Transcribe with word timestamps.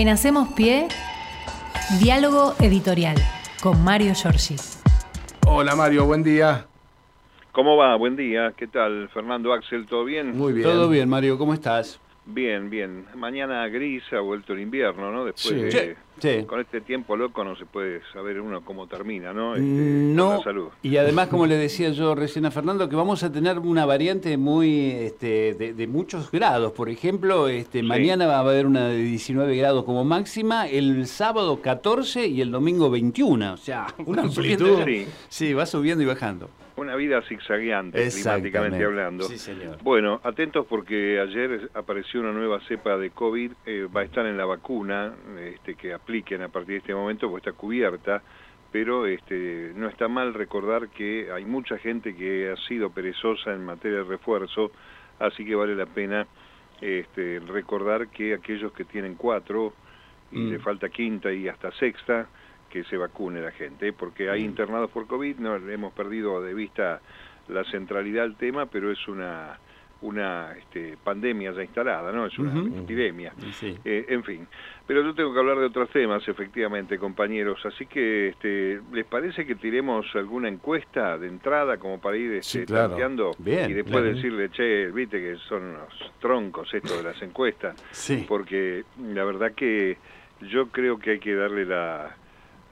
En 0.00 0.08
Hacemos 0.08 0.48
Pie, 0.54 0.88
diálogo 2.00 2.54
editorial 2.58 3.16
con 3.62 3.84
Mario 3.84 4.14
Giorgi. 4.14 4.56
Hola 5.46 5.76
Mario, 5.76 6.06
buen 6.06 6.22
día. 6.22 6.64
¿Cómo 7.52 7.76
va? 7.76 7.94
Buen 7.96 8.16
día. 8.16 8.54
¿Qué 8.56 8.66
tal, 8.66 9.10
Fernando 9.12 9.52
Axel? 9.52 9.84
¿Todo 9.84 10.06
bien? 10.06 10.34
Muy 10.34 10.54
bien. 10.54 10.66
Todo 10.66 10.88
bien, 10.88 11.06
Mario, 11.06 11.36
¿cómo 11.36 11.52
estás? 11.52 12.00
Bien, 12.26 12.68
bien. 12.70 13.06
Mañana 13.16 13.66
gris, 13.68 14.02
ha 14.12 14.20
vuelto 14.20 14.52
el 14.52 14.60
invierno, 14.60 15.10
¿no? 15.10 15.24
Después 15.24 15.54
Sí. 15.72 15.78
de- 15.78 15.96
Sí. 16.20 16.44
Con 16.44 16.60
este 16.60 16.82
tiempo 16.82 17.16
loco 17.16 17.42
no 17.42 17.56
se 17.56 17.64
puede 17.64 18.02
saber 18.12 18.42
uno 18.42 18.60
cómo 18.62 18.86
termina, 18.86 19.32
¿no? 19.32 19.54
Este, 19.54 19.64
Mm, 19.66 20.14
No, 20.14 20.36
la 20.36 20.42
salud. 20.42 20.68
y 20.82 20.98
además, 20.98 21.28
como 21.28 21.46
le 21.46 21.56
decía 21.56 21.88
yo 21.92 22.14
recién 22.14 22.44
a 22.44 22.50
Fernando, 22.50 22.90
que 22.90 22.94
vamos 22.94 23.22
a 23.22 23.32
tener 23.32 23.58
una 23.58 23.86
variante 23.86 24.36
muy 24.36 24.90
este, 24.90 25.54
de, 25.54 25.72
de 25.72 25.86
muchos 25.86 26.30
grados. 26.30 26.72
Por 26.72 26.90
ejemplo, 26.90 27.48
este, 27.48 27.80
Sí. 27.80 27.86
mañana 27.86 28.26
va 28.26 28.36
a 28.36 28.40
haber 28.40 28.66
una 28.66 28.88
de 28.88 28.98
19 28.98 29.56
grados 29.56 29.84
como 29.84 30.04
máxima, 30.04 30.68
el 30.68 31.06
sábado 31.06 31.62
14 31.62 32.26
y 32.26 32.42
el 32.42 32.50
domingo 32.50 32.90
21. 32.90 33.54
O 33.54 33.56
sea, 33.56 33.86
Una 34.06 34.20
amplitud. 34.22 34.80
Sí, 35.30 35.54
va 35.54 35.64
subiendo 35.64 36.04
y 36.04 36.06
bajando. 36.06 36.50
Una 36.80 36.96
vida 36.96 37.20
zigzagueante, 37.28 38.08
climáticamente 38.08 38.82
hablando. 38.82 39.24
Sí, 39.24 39.36
señor. 39.36 39.76
Bueno, 39.82 40.18
atentos 40.24 40.64
porque 40.66 41.20
ayer 41.20 41.68
apareció 41.74 42.20
una 42.20 42.32
nueva 42.32 42.58
cepa 42.60 42.96
de 42.96 43.10
COVID, 43.10 43.52
eh, 43.66 43.86
va 43.94 44.00
a 44.00 44.04
estar 44.04 44.24
en 44.24 44.38
la 44.38 44.46
vacuna 44.46 45.12
este, 45.38 45.74
que 45.74 45.92
apliquen 45.92 46.40
a 46.40 46.48
partir 46.48 46.72
de 46.72 46.78
este 46.78 46.94
momento, 46.94 47.28
porque 47.28 47.50
está 47.50 47.60
cubierta, 47.60 48.22
pero 48.72 49.04
este, 49.04 49.72
no 49.76 49.90
está 49.90 50.08
mal 50.08 50.32
recordar 50.32 50.88
que 50.88 51.30
hay 51.30 51.44
mucha 51.44 51.76
gente 51.76 52.16
que 52.16 52.50
ha 52.50 52.56
sido 52.66 52.88
perezosa 52.88 53.52
en 53.52 53.62
materia 53.62 53.98
de 53.98 54.04
refuerzo, 54.04 54.72
así 55.18 55.44
que 55.44 55.54
vale 55.54 55.74
la 55.74 55.84
pena 55.84 56.26
este, 56.80 57.40
recordar 57.40 58.08
que 58.08 58.32
aquellos 58.32 58.72
que 58.72 58.86
tienen 58.86 59.16
cuatro 59.16 59.74
y 60.32 60.38
Mm. 60.38 60.50
le 60.52 60.58
falta 60.60 60.88
quinta 60.88 61.30
y 61.30 61.46
hasta 61.46 61.72
sexta, 61.72 62.26
que 62.70 62.84
se 62.84 62.96
vacune 62.96 63.42
la 63.42 63.52
gente, 63.52 63.92
porque 63.92 64.30
hay 64.30 64.44
internados 64.44 64.90
por 64.90 65.06
COVID, 65.06 65.36
no 65.38 65.56
hemos 65.56 65.92
perdido 65.92 66.40
de 66.40 66.54
vista 66.54 67.00
la 67.48 67.64
centralidad 67.64 68.22
del 68.22 68.36
tema, 68.36 68.66
pero 68.66 68.90
es 68.90 69.08
una 69.08 69.58
una 70.02 70.52
este, 70.52 70.96
pandemia 71.02 71.52
ya 71.52 71.62
instalada, 71.62 72.10
¿no? 72.12 72.26
Es 72.26 72.38
una 72.38 72.78
epidemia. 72.78 73.34
Sí. 73.52 73.76
Eh, 73.84 74.06
en 74.08 74.24
fin, 74.24 74.46
pero 74.86 75.02
yo 75.02 75.14
tengo 75.14 75.32
que 75.32 75.38
hablar 75.38 75.58
de 75.58 75.66
otros 75.66 75.90
temas, 75.90 76.26
efectivamente, 76.26 76.98
compañeros. 76.98 77.60
Así 77.66 77.86
que, 77.86 78.28
este, 78.28 78.80
¿les 78.92 79.04
parece 79.04 79.44
que 79.44 79.54
tiremos 79.56 80.06
alguna 80.14 80.48
encuesta 80.48 81.18
de 81.18 81.28
entrada 81.28 81.76
como 81.76 82.00
para 82.00 82.16
ir 82.16 82.32
este, 82.32 82.60
Sí, 82.60 82.66
claro. 82.66 82.96
Bien, 83.38 83.70
y 83.70 83.74
después 83.74 84.02
claro. 84.02 84.14
decirle, 84.14 84.50
che, 84.50 84.90
viste 84.90 85.20
que 85.20 85.36
son 85.48 85.62
unos 85.62 86.12
troncos 86.20 86.72
esto 86.72 86.96
de 86.96 87.02
las 87.02 87.20
encuestas? 87.20 87.76
Sí. 87.90 88.24
Porque 88.26 88.84
la 89.12 89.24
verdad 89.24 89.52
que 89.52 89.98
yo 90.40 90.68
creo 90.68 90.98
que 90.98 91.12
hay 91.12 91.18
que 91.18 91.34
darle 91.34 91.66
la, 91.66 92.16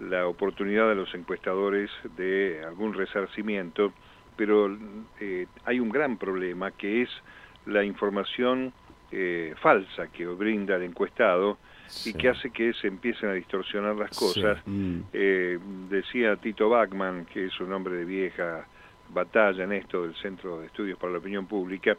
la 0.00 0.26
oportunidad 0.26 0.90
a 0.90 0.94
los 0.94 1.12
encuestadores 1.14 1.90
de 2.16 2.62
algún 2.66 2.94
resarcimiento, 2.94 3.92
pero 4.36 4.76
eh, 5.20 5.46
hay 5.64 5.80
un 5.80 5.88
gran 5.90 6.16
problema 6.18 6.70
que 6.72 7.02
es 7.02 7.10
la 7.66 7.82
información 7.84 8.72
eh, 9.10 9.54
falsa 9.60 10.08
que 10.08 10.26
brinda 10.26 10.76
el 10.76 10.82
encuestado 10.82 11.58
Sí. 11.88 12.10
y 12.10 12.12
que 12.12 12.28
hace 12.28 12.50
que 12.50 12.74
se 12.74 12.86
empiecen 12.86 13.30
a 13.30 13.32
distorsionar 13.32 13.96
las 13.96 14.10
Sí. 14.14 14.18
cosas. 14.18 14.60
Mm. 14.66 15.00
Eh, 15.14 15.58
decía 15.88 16.36
Tito 16.36 16.68
Bachman, 16.68 17.24
que 17.24 17.46
es 17.46 17.58
un 17.60 17.72
hombre 17.72 17.94
de 17.94 18.04
vieja 18.04 18.66
batalla 19.08 19.64
en 19.64 19.72
esto 19.72 20.02
del 20.02 20.14
Centro 20.16 20.60
de 20.60 20.66
Estudios 20.66 20.98
para 20.98 21.14
la 21.14 21.18
Opinión 21.18 21.46
Pública, 21.46 21.96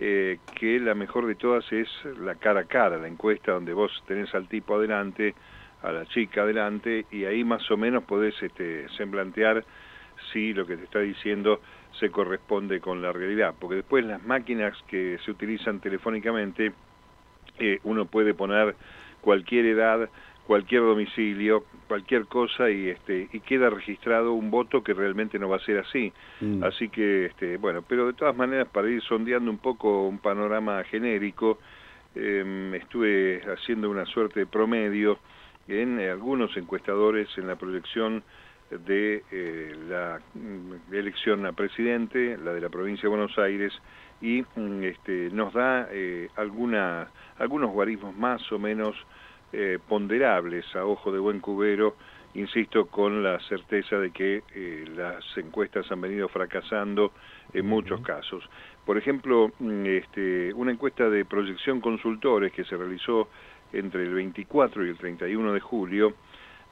eh, 0.00 0.38
que 0.58 0.80
la 0.80 0.94
mejor 0.96 1.26
de 1.26 1.36
todas 1.36 1.64
es 1.72 1.88
la 2.20 2.34
cara 2.34 2.60
a 2.62 2.64
cara, 2.64 2.96
la 2.98 3.06
encuesta 3.06 3.52
donde 3.52 3.72
vos 3.72 3.92
tenés 4.08 4.34
al 4.34 4.48
tipo 4.48 4.74
adelante, 4.74 5.36
a 5.82 5.92
la 5.92 6.06
chica 6.06 6.42
adelante, 6.42 7.06
y 7.10 7.24
ahí 7.24 7.44
más 7.44 7.70
o 7.70 7.76
menos 7.76 8.04
podés 8.04 8.40
este, 8.42 8.88
semblantear 8.96 9.64
si 10.32 10.52
lo 10.52 10.66
que 10.66 10.76
te 10.76 10.84
está 10.84 11.00
diciendo 11.00 11.60
se 11.98 12.10
corresponde 12.10 12.80
con 12.80 13.02
la 13.02 13.12
realidad, 13.12 13.54
porque 13.58 13.76
después 13.76 14.04
las 14.04 14.24
máquinas 14.24 14.76
que 14.88 15.18
se 15.24 15.30
utilizan 15.30 15.80
telefónicamente, 15.80 16.72
eh, 17.58 17.78
uno 17.84 18.06
puede 18.06 18.34
poner 18.34 18.74
cualquier 19.20 19.66
edad, 19.66 20.08
cualquier 20.46 20.82
domicilio, 20.82 21.64
cualquier 21.88 22.26
cosa 22.26 22.70
y 22.70 22.88
este 22.88 23.28
y 23.32 23.40
queda 23.40 23.68
registrado 23.68 24.32
un 24.32 24.50
voto 24.50 24.82
que 24.82 24.94
realmente 24.94 25.38
no 25.38 25.48
va 25.48 25.56
a 25.56 25.60
ser 25.60 25.78
así. 25.78 26.12
Mm. 26.40 26.62
Así 26.64 26.88
que 26.88 27.26
este 27.26 27.56
bueno, 27.56 27.82
pero 27.86 28.06
de 28.06 28.12
todas 28.14 28.36
maneras 28.36 28.68
para 28.68 28.88
ir 28.88 29.02
sondeando 29.02 29.50
un 29.50 29.58
poco 29.58 30.06
un 30.06 30.18
panorama 30.18 30.82
genérico, 30.84 31.58
eh, 32.14 32.78
estuve 32.80 33.42
haciendo 33.52 33.90
una 33.90 34.06
suerte 34.06 34.40
de 34.40 34.46
promedio 34.46 35.18
en 35.68 36.00
eh, 36.00 36.10
algunos 36.10 36.56
encuestadores 36.56 37.28
en 37.36 37.46
la 37.46 37.56
proyección 37.56 38.24
de 38.70 39.24
eh, 39.30 39.76
la 39.88 40.20
mm, 40.34 40.92
elección 40.94 41.46
a 41.46 41.52
presidente, 41.52 42.36
la 42.36 42.52
de 42.52 42.60
la 42.60 42.68
provincia 42.68 43.02
de 43.02 43.08
Buenos 43.08 43.38
Aires, 43.38 43.72
y 44.20 44.42
mm, 44.42 44.82
este, 44.84 45.30
nos 45.30 45.52
da 45.54 45.88
eh, 45.90 46.28
alguna, 46.36 47.08
algunos 47.38 47.70
guarismos 47.70 48.16
más 48.16 48.50
o 48.52 48.58
menos 48.58 48.94
eh, 49.52 49.78
ponderables 49.88 50.64
a 50.76 50.84
ojo 50.84 51.10
de 51.12 51.18
buen 51.18 51.40
cubero, 51.40 51.96
insisto, 52.34 52.86
con 52.86 53.22
la 53.22 53.40
certeza 53.40 53.96
de 53.96 54.10
que 54.10 54.42
las 54.94 55.24
encuestas 55.38 55.90
han 55.90 56.02
venido 56.02 56.28
fracasando 56.28 57.12
en 57.54 57.66
muchos 57.66 58.02
casos. 58.02 58.44
Por 58.84 58.98
ejemplo, 58.98 59.50
mm, 59.58 59.86
este, 59.86 60.52
una 60.52 60.72
encuesta 60.72 61.08
de 61.08 61.24
proyección 61.24 61.80
consultores 61.80 62.52
que 62.52 62.64
se 62.64 62.76
realizó 62.76 63.28
entre 63.72 64.02
el 64.04 64.14
24 64.14 64.84
y 64.84 64.88
el 64.90 64.96
31 64.96 65.52
de 65.52 65.60
julio, 65.60 66.14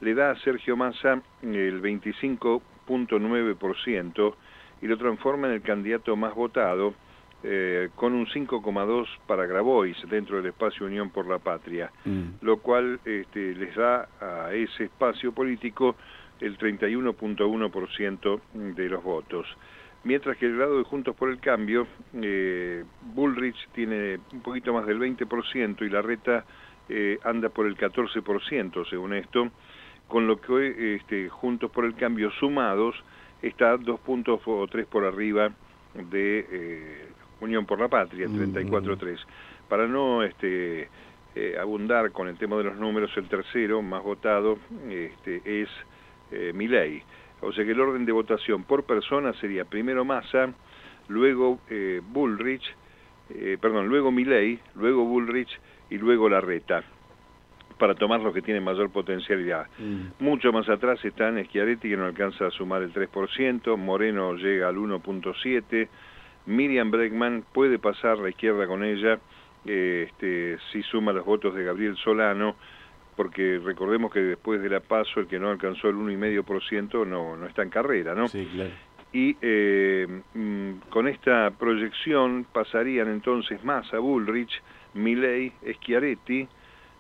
le 0.01 0.15
da 0.15 0.31
a 0.31 0.37
Sergio 0.37 0.77
Massa 0.77 1.21
el 1.43 1.83
25.9% 1.83 4.35
y 4.83 4.87
lo 4.87 4.99
transforma 4.99 5.47
en 5.49 5.55
el 5.55 5.63
candidato 5.63 6.15
más 6.17 6.35
votado 6.35 6.95
eh, 7.43 7.89
con 7.95 8.13
un 8.15 8.27
5,2 8.27 9.07
para 9.27 9.47
Grabois 9.47 9.97
dentro 10.09 10.37
del 10.37 10.47
espacio 10.47 10.87
Unión 10.87 11.11
por 11.11 11.27
la 11.29 11.39
Patria, 11.39 11.91
Mm. 12.05 12.25
lo 12.43 12.59
cual 12.59 13.01
este, 13.05 13.55
les 13.55 13.75
da 13.75 14.09
a 14.21 14.53
ese 14.53 14.85
espacio 14.85 15.33
político 15.33 15.97
el 16.41 16.59
31.1% 16.59 18.41
de 18.75 18.89
los 18.89 19.03
votos. 19.03 19.47
Mientras 20.05 20.37
que 20.37 20.47
el 20.47 20.57
grado 20.57 20.79
de 20.79 20.85
Juntos 20.85 21.17
por 21.17 21.31
el 21.31 21.41
Cambio, 21.41 21.87
eh, 22.15 22.85
Bullrich 23.15 23.69
tiene 23.73 24.19
un 24.33 24.41
poquito 24.41 24.73
más 24.73 24.87
del 24.87 24.99
20% 24.99 25.85
y 25.85 25.91
Larreta 25.91 26.45
eh, 26.89 27.19
anda 27.25 27.49
por 27.49 27.67
el 27.67 27.77
14% 27.77 28.89
según 28.89 29.15
esto, 29.15 29.51
con 30.09 30.27
lo 30.27 30.41
que 30.41 30.97
este, 30.97 31.29
Juntos 31.29 31.71
por 31.71 31.85
el 31.85 31.95
Cambio 31.95 32.31
sumados 32.33 32.95
está 33.43 33.77
dos 33.77 34.01
puntos 34.01 34.41
o 34.47 34.67
tres 34.67 34.87
por 34.87 35.05
arriba 35.05 35.51
de 35.95 36.47
eh, 36.51 37.09
Unión 37.41 37.67
por 37.67 37.81
la 37.81 37.89
Patria, 37.89 38.27
34-3. 38.29 39.19
Para 39.69 39.87
no 39.87 40.23
este, 40.23 40.89
eh, 41.35 41.57
abundar 41.61 42.11
con 42.13 42.29
el 42.29 42.39
tema 42.39 42.57
de 42.57 42.65
los 42.65 42.77
números, 42.77 43.11
el 43.17 43.29
tercero 43.29 43.83
más 43.83 44.03
votado 44.03 44.59
este, 44.89 45.63
es 45.63 45.69
eh, 46.31 46.53
Milei. 46.55 47.03
O 47.43 47.53
sea 47.53 47.65
que 47.65 47.73
el 47.73 47.81
orden 47.81 48.07
de 48.07 48.13
votación 48.13 48.65
por 48.65 48.85
persona 48.85 49.35
sería 49.35 49.65
primero 49.65 50.05
Massa, 50.05 50.53
luego 51.09 51.61
Bullrich, 52.09 52.65
eh, 53.31 53.59
perdón, 53.61 53.89
luego 53.89 54.11
Milei, 54.11 54.59
luego 54.75 55.05
Bullrich 55.05 55.59
y 55.91 55.99
luego 55.99 56.29
Larreta, 56.29 56.85
para 57.79 57.95
tomar 57.95 58.21
los 58.21 58.33
que 58.33 58.43
tienen 58.43 58.65
mayor 58.65 58.91
potencialidad. 58.91 59.67
Mm. 59.79 60.25
Mucho 60.25 60.53
más 60.53 60.69
atrás 60.69 61.05
están 61.05 61.43
Schiaretti, 61.45 61.89
que 61.89 61.97
no 61.97 62.07
alcanza 62.07 62.47
a 62.47 62.51
sumar 62.51 62.83
el 62.83 62.93
3%, 62.93 63.77
Moreno 63.77 64.35
llega 64.35 64.69
al 64.69 64.77
1.7%, 64.77 65.89
Miriam 66.47 66.91
Bregman 66.91 67.45
puede 67.53 67.79
pasar 67.79 68.19
la 68.19 68.31
izquierda 68.31 68.67
con 68.67 68.85
ella, 68.85 69.19
eh, 69.65 70.07
este, 70.09 70.59
si 70.71 70.83
suma 70.85 71.13
los 71.13 71.25
votos 71.25 71.55
de 71.55 71.65
Gabriel 71.65 71.97
Solano, 71.97 72.55
porque 73.17 73.59
recordemos 73.63 74.13
que 74.13 74.21
después 74.21 74.63
de 74.63 74.69
la 74.69 74.81
paso 74.81 75.21
el 75.21 75.27
que 75.27 75.39
no 75.39 75.51
alcanzó 75.51 75.89
el 75.89 75.97
1,5% 75.97 77.07
no, 77.07 77.37
no 77.37 77.47
está 77.47 77.63
en 77.63 77.71
carrera, 77.71 78.15
¿no? 78.15 78.29
Sí, 78.29 78.49
claro. 78.53 78.71
Y 79.13 79.37
eh, 79.41 80.07
mm, 80.35 80.89
con 80.91 81.09
esta 81.09 81.51
proyección 81.59 82.47
pasarían 82.53 83.09
entonces 83.09 83.63
más 83.65 83.93
a 83.95 83.99
Bullrich, 83.99 84.63
Milei, 84.95 85.53
Schiaretti, 85.75 86.49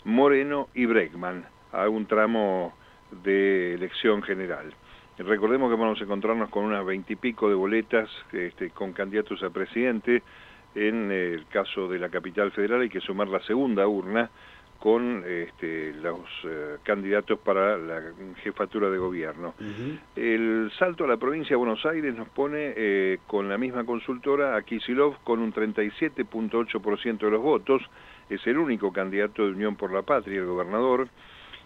Moreno 0.04 0.68
y 0.74 0.86
Bregman 0.86 1.44
a 1.72 1.88
un 1.88 2.06
tramo 2.06 2.74
de 3.24 3.74
elección 3.74 4.22
general. 4.22 4.72
Recordemos 5.18 5.70
que 5.70 5.80
vamos 5.80 6.00
a 6.00 6.04
encontrarnos 6.04 6.50
con 6.50 6.64
unas 6.64 6.84
veintipico 6.84 7.48
de 7.48 7.54
boletas 7.54 8.10
este, 8.32 8.70
con 8.70 8.92
candidatos 8.92 9.42
a 9.42 9.50
presidente. 9.50 10.22
En 10.74 11.10
el 11.10 11.46
caso 11.46 11.88
de 11.88 11.98
la 11.98 12.10
capital 12.10 12.52
federal 12.52 12.82
hay 12.82 12.90
que 12.90 13.00
sumar 13.00 13.28
la 13.28 13.40
segunda 13.40 13.86
urna 13.88 14.30
con 14.78 15.24
este, 15.26 15.94
los 15.94 16.20
eh, 16.44 16.76
candidatos 16.82 17.38
para 17.40 17.78
la 17.78 18.02
jefatura 18.42 18.90
de 18.90 18.98
gobierno. 18.98 19.54
El 20.14 20.70
salto 20.78 21.04
a 21.04 21.08
la 21.08 21.16
provincia 21.16 21.50
de 21.50 21.56
Buenos 21.56 21.84
Aires 21.86 22.14
nos 22.14 22.28
pone 22.28 22.74
eh, 22.76 23.18
con 23.26 23.48
la 23.48 23.58
misma 23.58 23.84
consultora 23.84 24.56
a 24.56 24.62
Kisilov 24.62 25.16
con 25.24 25.40
un 25.40 25.52
37.8% 25.52 27.18
de 27.18 27.30
los 27.30 27.42
votos 27.42 27.82
es 28.28 28.44
el 28.46 28.58
único 28.58 28.92
candidato 28.92 29.44
de 29.44 29.52
Unión 29.52 29.76
por 29.76 29.92
la 29.92 30.02
Patria, 30.02 30.40
el 30.40 30.46
gobernador, 30.46 31.08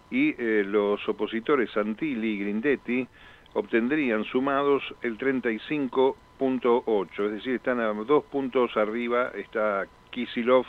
y 0.09 0.33
eh, 0.37 0.63
los 0.65 1.05
opositores 1.07 1.69
Santilli 1.71 2.33
y 2.33 2.39
Grindetti 2.39 3.07
obtendrían 3.53 4.23
sumados 4.25 4.83
el 5.01 5.17
35.8, 5.17 7.25
es 7.25 7.31
decir, 7.31 7.55
están 7.55 7.79
a 7.79 7.91
dos 7.93 8.23
puntos 8.25 8.77
arriba, 8.77 9.31
está 9.35 9.87
Kisilov 10.11 10.65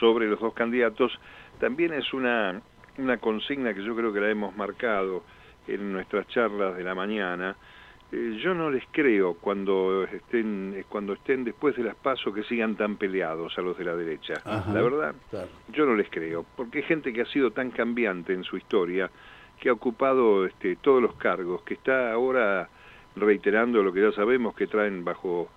sobre 0.00 0.28
los 0.28 0.40
dos 0.40 0.54
candidatos. 0.54 1.12
También 1.58 1.92
es 1.92 2.12
una, 2.12 2.60
una 2.98 3.18
consigna 3.18 3.74
que 3.74 3.82
yo 3.82 3.94
creo 3.94 4.12
que 4.12 4.20
la 4.20 4.30
hemos 4.30 4.56
marcado 4.56 5.22
en 5.66 5.92
nuestras 5.92 6.26
charlas 6.28 6.76
de 6.76 6.84
la 6.84 6.94
mañana, 6.94 7.56
eh, 8.10 8.38
yo 8.42 8.54
no 8.54 8.70
les 8.70 8.84
creo 8.90 9.34
cuando 9.34 10.04
estén 10.04 10.72
eh, 10.74 10.84
cuando 10.88 11.12
estén 11.12 11.44
después 11.44 11.76
de 11.76 11.82
las 11.82 11.94
pasos 11.94 12.34
que 12.34 12.42
sigan 12.44 12.74
tan 12.74 12.96
peleados 12.96 13.56
a 13.58 13.60
los 13.60 13.76
de 13.76 13.84
la 13.84 13.94
derecha. 13.94 14.34
la 14.44 14.80
verdad, 14.80 15.14
yo 15.68 15.84
no 15.84 15.94
les 15.94 16.08
creo, 16.08 16.46
porque 16.56 16.78
hay 16.78 16.84
gente 16.84 17.12
que 17.12 17.22
ha 17.22 17.26
sido 17.26 17.50
tan 17.50 17.70
cambiante 17.70 18.32
en 18.32 18.44
su 18.44 18.56
historia, 18.56 19.10
que 19.60 19.68
ha 19.68 19.72
ocupado 19.72 20.46
este, 20.46 20.76
todos 20.76 21.02
los 21.02 21.16
cargos, 21.16 21.62
que 21.62 21.74
está 21.74 22.12
ahora 22.12 22.70
reiterando 23.14 23.82
lo 23.82 23.92
que 23.92 24.00
ya 24.00 24.12
sabemos 24.12 24.54
que 24.54 24.66
traen 24.66 25.04
bajo 25.04 25.48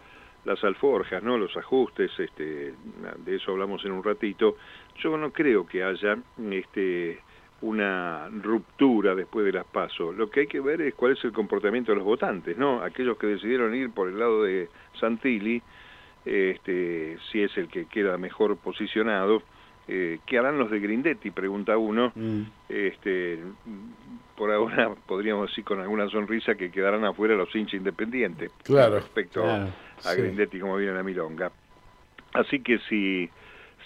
las 0.43 0.61
alforjas, 0.63 1.23
¿no? 1.23 1.37
Los 1.37 1.55
ajustes, 1.55 2.11
este, 2.19 2.73
de 2.73 3.35
eso 3.35 3.51
hablamos 3.51 3.85
en 3.85 3.91
un 3.91 4.03
ratito. 4.03 4.57
Yo 5.01 5.17
no 5.17 5.31
creo 5.31 5.65
que 5.65 5.83
haya 5.83 6.17
este 6.51 7.19
una 7.61 8.27
ruptura 8.29 9.13
después 9.13 9.45
de 9.45 9.51
las 9.51 9.65
pasos. 9.65 10.15
Lo 10.15 10.29
que 10.29 10.41
hay 10.41 10.47
que 10.47 10.59
ver 10.59 10.81
es 10.81 10.95
cuál 10.95 11.11
es 11.13 11.23
el 11.23 11.31
comportamiento 11.31 11.91
de 11.91 11.97
los 11.97 12.05
votantes, 12.05 12.57
¿no? 12.57 12.81
Aquellos 12.81 13.17
que 13.17 13.27
decidieron 13.27 13.75
ir 13.75 13.91
por 13.91 14.07
el 14.09 14.17
lado 14.17 14.43
de 14.43 14.67
Santilli, 14.99 15.61
este, 16.25 17.17
si 17.31 17.41
es 17.41 17.55
el 17.57 17.67
que 17.67 17.85
queda 17.85 18.17
mejor 18.17 18.57
posicionado, 18.57 19.43
eh, 19.87 20.19
¿qué 20.25 20.39
harán 20.39 20.57
los 20.57 20.71
de 20.71 20.79
Grindetti? 20.79 21.31
Pregunta 21.31 21.77
uno. 21.77 22.11
Mm. 22.15 22.41
Este, 22.69 23.39
por 24.35 24.51
ahora 24.51 24.95
podríamos 25.07 25.49
decir 25.49 25.63
con 25.63 25.79
alguna 25.81 26.09
sonrisa 26.09 26.55
que 26.55 26.71
quedarán 26.71 27.05
afuera 27.05 27.35
los 27.35 27.53
hinchas 27.55 27.75
independientes 27.75 28.51
claro, 28.63 28.95
respecto 28.95 29.45
a 29.45 30.13
Grindetti 30.15 30.59
como 30.59 30.77
viene 30.77 30.93
la 30.93 31.03
milonga. 31.03 31.51
Así 32.33 32.61
que 32.61 32.79
si, 32.89 33.29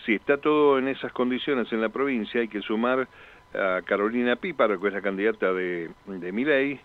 si 0.05 0.15
está 0.15 0.37
todo 0.37 0.77
en 0.77 0.87
esas 0.87 1.11
condiciones 1.11 1.71
en 1.71 1.81
la 1.81 1.89
provincia, 1.89 2.41
hay 2.41 2.47
que 2.47 2.61
sumar 2.61 3.07
a 3.53 3.81
Carolina 3.83 4.35
Píparo, 4.35 4.79
que 4.79 4.87
es 4.87 4.93
la 4.93 5.01
candidata 5.01 5.53
de, 5.53 5.89
de 6.07 6.31
Miley, 6.31 6.79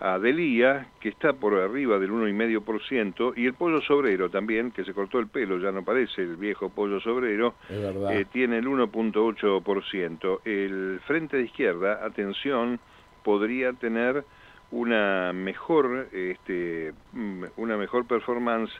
a 0.00 0.18
Delía, 0.18 0.86
que 0.98 1.10
está 1.10 1.34
por 1.34 1.54
arriba 1.54 1.98
del 1.98 2.10
1,5%, 2.10 3.34
y 3.36 3.44
el 3.44 3.52
Pollo 3.52 3.82
Sobrero 3.82 4.30
también, 4.30 4.70
que 4.70 4.82
se 4.84 4.94
cortó 4.94 5.18
el 5.18 5.28
pelo, 5.28 5.58
ya 5.58 5.70
no 5.72 5.84
parece 5.84 6.22
el 6.22 6.36
viejo 6.36 6.70
Pollo 6.70 7.00
Sobrero, 7.00 7.54
eh, 7.68 8.24
tiene 8.32 8.58
el 8.58 8.66
1.8%. 8.66 10.40
El 10.46 11.00
Frente 11.06 11.36
de 11.36 11.44
Izquierda, 11.44 12.00
atención, 12.04 12.80
podría 13.22 13.74
tener 13.74 14.24
una 14.70 15.32
mejor, 15.34 16.08
este, 16.12 16.94
mm, 17.12 17.44
una 17.58 17.76
mejor 17.76 18.06
performance 18.06 18.72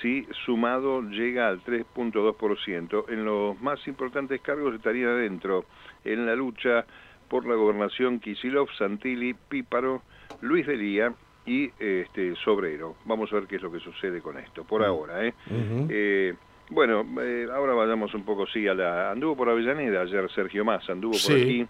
si 0.00 0.26
sumado 0.44 1.02
llega 1.02 1.48
al 1.48 1.62
3.2%. 1.62 3.04
En 3.08 3.24
los 3.24 3.60
más 3.60 3.86
importantes 3.86 4.40
cargos 4.40 4.74
estaría 4.74 5.08
adentro 5.08 5.64
en 6.04 6.26
la 6.26 6.34
lucha 6.34 6.84
por 7.28 7.46
la 7.46 7.54
gobernación 7.54 8.20
Kisilov, 8.20 8.68
Santilli, 8.76 9.34
Píparo, 9.34 10.02
Luis 10.40 10.66
Delía 10.66 11.12
y 11.46 11.70
este, 11.78 12.34
Sobrero. 12.36 12.96
Vamos 13.04 13.32
a 13.32 13.36
ver 13.36 13.46
qué 13.46 13.56
es 13.56 13.62
lo 13.62 13.72
que 13.72 13.80
sucede 13.80 14.20
con 14.20 14.38
esto, 14.38 14.64
por 14.64 14.82
mm. 14.82 14.84
ahora. 14.84 15.26
¿eh? 15.26 15.34
eh 15.50 16.34
bueno, 16.70 17.06
eh, 17.22 17.46
ahora 17.50 17.72
vayamos 17.72 18.12
un 18.14 18.24
poco, 18.24 18.46
sí, 18.46 18.68
a 18.68 18.74
la... 18.74 19.10
Anduvo 19.10 19.36
por 19.36 19.48
Avellaneda 19.48 20.02
ayer 20.02 20.30
Sergio 20.30 20.64
Massa, 20.66 20.92
anduvo 20.92 21.14
por 21.26 21.36
aquí 21.36 21.66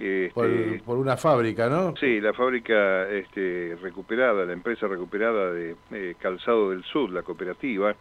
este, 0.00 0.80
por, 0.84 0.96
una 0.96 1.16
fábrica, 1.16 1.68
¿no? 1.68 1.94
Sí, 1.96 2.20
la 2.20 2.32
fábrica 2.32 3.08
este, 3.10 3.76
recuperada, 3.82 4.46
la 4.46 4.52
empresa 4.52 4.88
recuperada 4.88 5.52
de 5.52 5.76
eh, 5.92 6.14
Calzado 6.18 6.70
del 6.70 6.82
Sur, 6.84 7.10
la 7.10 7.22
cooperativa, 7.22 7.94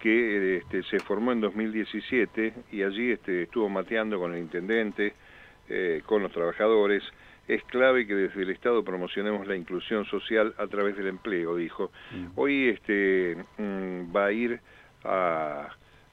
que 0.00 0.56
este, 0.56 0.82
se 0.82 0.98
formó 0.98 1.32
en 1.32 1.40
2017 1.40 2.54
y 2.72 2.82
allí 2.82 3.12
este, 3.12 3.44
estuvo 3.44 3.68
mateando 3.68 4.18
con 4.18 4.34
el 4.34 4.40
intendente, 4.40 5.14
eh, 5.68 6.02
con 6.04 6.22
los 6.22 6.32
trabajadores. 6.32 7.04
Es 7.46 7.62
clave 7.64 8.06
que 8.06 8.14
desde 8.14 8.42
el 8.42 8.50
Estado 8.50 8.82
promocionemos 8.82 9.46
la 9.46 9.56
inclusión 9.56 10.04
social 10.06 10.54
a 10.58 10.66
través 10.66 10.96
del 10.96 11.06
empleo, 11.06 11.56
dijo. 11.56 11.92
Hoy 12.34 12.68
este, 12.68 13.36
mm, 13.56 14.14
va 14.14 14.26
a 14.26 14.32
ir 14.32 14.60
a 15.04 15.68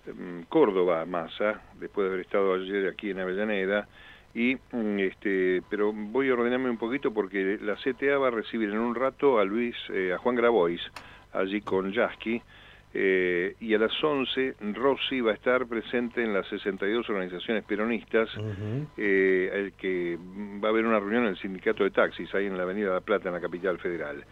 mm, 0.05 0.43
Córdoba, 0.43 1.03
Massa, 1.05 1.61
después 1.79 2.05
de 2.05 2.13
haber 2.13 2.25
estado 2.25 2.53
ayer 2.53 2.87
aquí 2.87 3.09
en 3.09 3.19
Avellaneda, 3.19 3.87
y 4.35 4.55
mm, 4.55 4.99
este 4.99 5.63
pero 5.69 5.93
voy 5.93 6.29
a 6.29 6.33
ordenarme 6.33 6.69
un 6.69 6.77
poquito 6.77 7.11
porque 7.11 7.57
la 7.61 7.75
CTA 7.75 8.17
va 8.17 8.27
a 8.27 8.31
recibir 8.31 8.69
en 8.69 8.77
un 8.77 8.93
rato 8.93 9.39
a 9.39 9.45
Luis 9.45 9.75
eh, 9.89 10.13
a 10.13 10.17
Juan 10.17 10.35
Grabois 10.35 10.81
allí 11.33 11.61
con 11.61 11.91
Yasky 11.91 12.41
eh, 12.93 13.55
y 13.59 13.73
a 13.73 13.79
las 13.79 13.91
11 14.03 14.55
Rossi 14.73 15.21
va 15.21 15.31
a 15.31 15.35
estar 15.35 15.65
presente 15.67 16.21
en 16.21 16.33
las 16.33 16.47
62 16.47 17.09
organizaciones 17.09 17.63
peronistas 17.63 18.29
eh, 18.97 19.49
el 19.53 19.73
que 19.73 20.17
va 20.63 20.67
a 20.67 20.71
haber 20.71 20.85
una 20.85 20.99
reunión 20.99 21.23
en 21.23 21.29
el 21.29 21.37
sindicato 21.37 21.85
de 21.85 21.91
taxis 21.91 22.33
ahí 22.35 22.45
en 22.45 22.57
la 22.57 22.63
Avenida 22.63 22.93
La 22.93 23.01
Plata 23.01 23.29
en 23.29 23.35
la 23.35 23.41
capital 23.41 23.79
federal. 23.79 24.23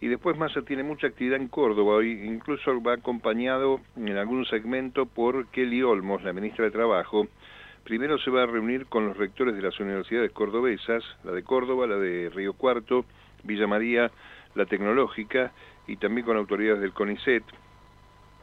Y 0.00 0.08
después 0.08 0.36
Massa 0.36 0.60
tiene 0.60 0.82
mucha 0.82 1.06
actividad 1.06 1.40
en 1.40 1.48
Córdoba, 1.48 2.04
incluso 2.04 2.82
va 2.82 2.94
acompañado 2.94 3.80
en 3.96 4.16
algún 4.18 4.44
segmento 4.44 5.06
por 5.06 5.46
Kelly 5.48 5.82
Olmos, 5.82 6.22
la 6.22 6.34
ministra 6.34 6.66
de 6.66 6.70
Trabajo, 6.70 7.28
Primero 7.86 8.18
se 8.18 8.32
va 8.32 8.42
a 8.42 8.46
reunir 8.46 8.86
con 8.86 9.06
los 9.06 9.16
rectores 9.16 9.54
de 9.54 9.62
las 9.62 9.78
universidades 9.78 10.32
cordobesas, 10.32 11.04
la 11.22 11.30
de 11.30 11.44
Córdoba, 11.44 11.86
la 11.86 11.94
de 11.94 12.28
Río 12.34 12.52
Cuarto, 12.54 13.04
Villa 13.44 13.68
María, 13.68 14.10
la 14.56 14.66
tecnológica 14.66 15.52
y 15.86 15.96
también 15.96 16.26
con 16.26 16.36
autoridades 16.36 16.80
del 16.80 16.92
CONICET. 16.92 17.44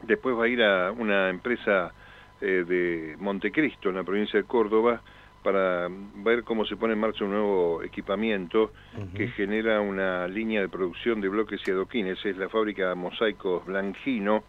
Después 0.00 0.34
va 0.34 0.44
a 0.44 0.48
ir 0.48 0.62
a 0.62 0.92
una 0.92 1.28
empresa 1.28 1.92
eh, 2.40 2.64
de 2.66 3.16
Montecristo, 3.18 3.90
en 3.90 3.96
la 3.96 4.02
provincia 4.02 4.40
de 4.40 4.46
Córdoba, 4.46 5.02
para 5.42 5.88
ver 5.90 6.42
cómo 6.44 6.64
se 6.64 6.76
pone 6.76 6.94
en 6.94 7.00
marcha 7.00 7.26
un 7.26 7.32
nuevo 7.32 7.82
equipamiento 7.82 8.72
que 9.14 9.28
genera 9.28 9.82
una 9.82 10.26
línea 10.26 10.62
de 10.62 10.70
producción 10.70 11.20
de 11.20 11.28
bloques 11.28 11.60
y 11.66 11.70
adoquines. 11.70 12.24
Es 12.24 12.38
la 12.38 12.48
fábrica 12.48 12.94
Mosaicos 12.94 13.66
Blanquino 13.66 14.42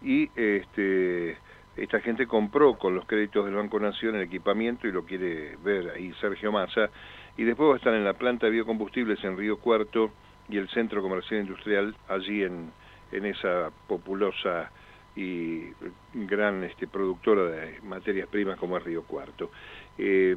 y 0.00 0.30
este 0.36 1.38
esta 1.82 2.00
gente 2.00 2.26
compró 2.26 2.78
con 2.78 2.94
los 2.94 3.06
créditos 3.06 3.44
del 3.44 3.54
Banco 3.54 3.78
Nación 3.78 4.16
el 4.16 4.22
equipamiento 4.22 4.86
y 4.88 4.92
lo 4.92 5.04
quiere 5.04 5.56
ver 5.62 5.90
ahí 5.90 6.12
Sergio 6.20 6.52
Massa. 6.52 6.90
Y 7.36 7.44
después 7.44 7.70
va 7.70 7.74
a 7.74 7.76
estar 7.76 7.94
en 7.94 8.04
la 8.04 8.14
planta 8.14 8.46
de 8.46 8.52
biocombustibles 8.52 9.22
en 9.24 9.36
Río 9.36 9.58
Cuarto 9.58 10.10
y 10.48 10.56
el 10.56 10.68
Centro 10.70 11.02
Comercial 11.02 11.42
Industrial 11.42 11.94
allí 12.08 12.42
en, 12.42 12.70
en 13.12 13.24
esa 13.26 13.70
populosa 13.86 14.70
y 15.14 15.72
gran 16.14 16.62
este, 16.64 16.86
productora 16.86 17.44
de 17.44 17.80
materias 17.82 18.28
primas 18.28 18.58
como 18.58 18.76
es 18.76 18.84
Río 18.84 19.02
Cuarto. 19.02 19.50
Eh, 19.98 20.36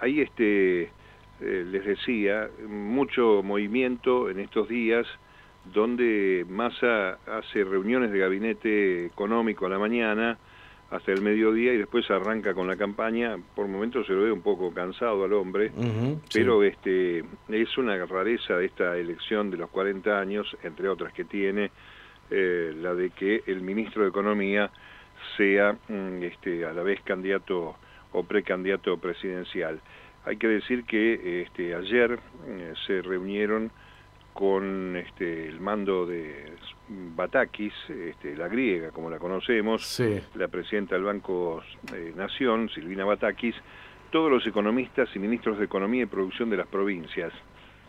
ahí 0.00 0.20
este, 0.20 0.82
eh, 0.82 0.90
les 1.40 1.84
decía, 1.84 2.48
mucho 2.68 3.42
movimiento 3.42 4.30
en 4.30 4.40
estos 4.40 4.68
días 4.68 5.06
donde 5.64 6.46
Massa 6.48 7.18
hace 7.26 7.64
reuniones 7.64 8.12
de 8.12 8.18
gabinete 8.18 9.06
económico 9.06 9.66
a 9.66 9.68
la 9.68 9.78
mañana, 9.78 10.38
hasta 10.90 11.12
el 11.12 11.22
mediodía 11.22 11.72
y 11.72 11.78
después 11.78 12.10
arranca 12.10 12.52
con 12.52 12.66
la 12.66 12.76
campaña. 12.76 13.36
Por 13.54 13.68
momentos 13.68 14.06
se 14.06 14.12
lo 14.12 14.22
ve 14.22 14.32
un 14.32 14.42
poco 14.42 14.74
cansado 14.74 15.24
al 15.24 15.32
hombre, 15.32 15.70
pero 16.32 16.62
este 16.64 17.24
es 17.48 17.78
una 17.78 17.96
rareza 18.04 18.60
esta 18.60 18.96
elección 18.96 19.50
de 19.50 19.58
los 19.58 19.70
40 19.70 20.18
años, 20.18 20.56
entre 20.64 20.88
otras 20.88 21.12
que 21.12 21.24
tiene, 21.24 21.70
eh, 22.30 22.74
la 22.76 22.94
de 22.94 23.10
que 23.10 23.42
el 23.46 23.60
ministro 23.60 24.02
de 24.02 24.08
Economía 24.08 24.70
sea 25.36 25.76
mm, 25.88 26.22
este, 26.22 26.64
a 26.64 26.72
la 26.72 26.82
vez 26.82 27.00
candidato 27.02 27.76
o 28.12 28.22
precandidato 28.24 28.96
presidencial. 28.98 29.80
Hay 30.24 30.36
que 30.36 30.48
decir 30.48 30.84
que 30.84 31.42
este, 31.42 31.74
ayer 31.74 32.18
eh, 32.46 32.74
se 32.86 33.00
reunieron 33.02 33.70
con 34.40 34.96
este, 34.96 35.48
el 35.48 35.60
mando 35.60 36.06
de 36.06 36.54
Batakis, 36.88 37.74
este, 37.90 38.34
la 38.34 38.48
griega 38.48 38.90
como 38.90 39.10
la 39.10 39.18
conocemos, 39.18 40.02
la 40.34 40.48
presidenta 40.48 40.94
del 40.94 41.04
Banco 41.04 41.62
eh, 41.94 42.14
Nación, 42.16 42.70
Silvina 42.70 43.04
Batakis, 43.04 43.54
todos 44.10 44.30
los 44.30 44.46
economistas 44.46 45.10
y 45.14 45.18
ministros 45.18 45.58
de 45.58 45.66
Economía 45.66 46.04
y 46.04 46.06
Producción 46.06 46.48
de 46.48 46.56
las 46.56 46.68
provincias. 46.68 47.34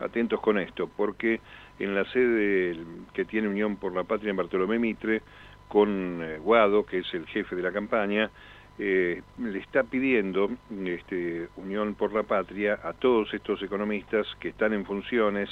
Atentos 0.01 0.41
con 0.41 0.59
esto, 0.59 0.89
porque 0.89 1.39
en 1.79 1.95
la 1.95 2.03
sede 2.11 2.77
que 3.13 3.23
tiene 3.23 3.47
Unión 3.47 3.77
por 3.77 3.95
la 3.95 4.03
Patria 4.03 4.31
en 4.31 4.35
Bartolomé 4.35 4.77
Mitre, 4.77 5.21
con 5.69 6.21
eh, 6.21 6.37
Guado, 6.39 6.85
que 6.85 6.97
es 6.97 7.13
el 7.13 7.27
jefe 7.27 7.55
de 7.55 7.63
la 7.63 7.71
campaña, 7.71 8.29
eh, 8.77 9.21
le 9.37 9.59
está 9.59 9.83
pidiendo 9.83 10.49
este, 10.85 11.47
Unión 11.55 11.95
por 11.95 12.11
la 12.11 12.23
Patria 12.23 12.77
a 12.83 12.91
todos 12.91 13.33
estos 13.33 13.63
economistas 13.63 14.27
que 14.41 14.49
están 14.49 14.73
en 14.73 14.83
funciones, 14.83 15.49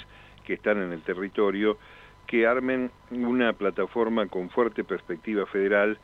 que 0.49 0.55
están 0.55 0.81
en 0.81 0.91
el 0.91 1.03
territorio, 1.03 1.77
que 2.25 2.47
armen 2.47 2.89
una 3.11 3.53
plataforma 3.53 4.25
con 4.25 4.49
fuerte 4.49 4.83
perspectiva 4.83 5.45
federal 5.45 5.95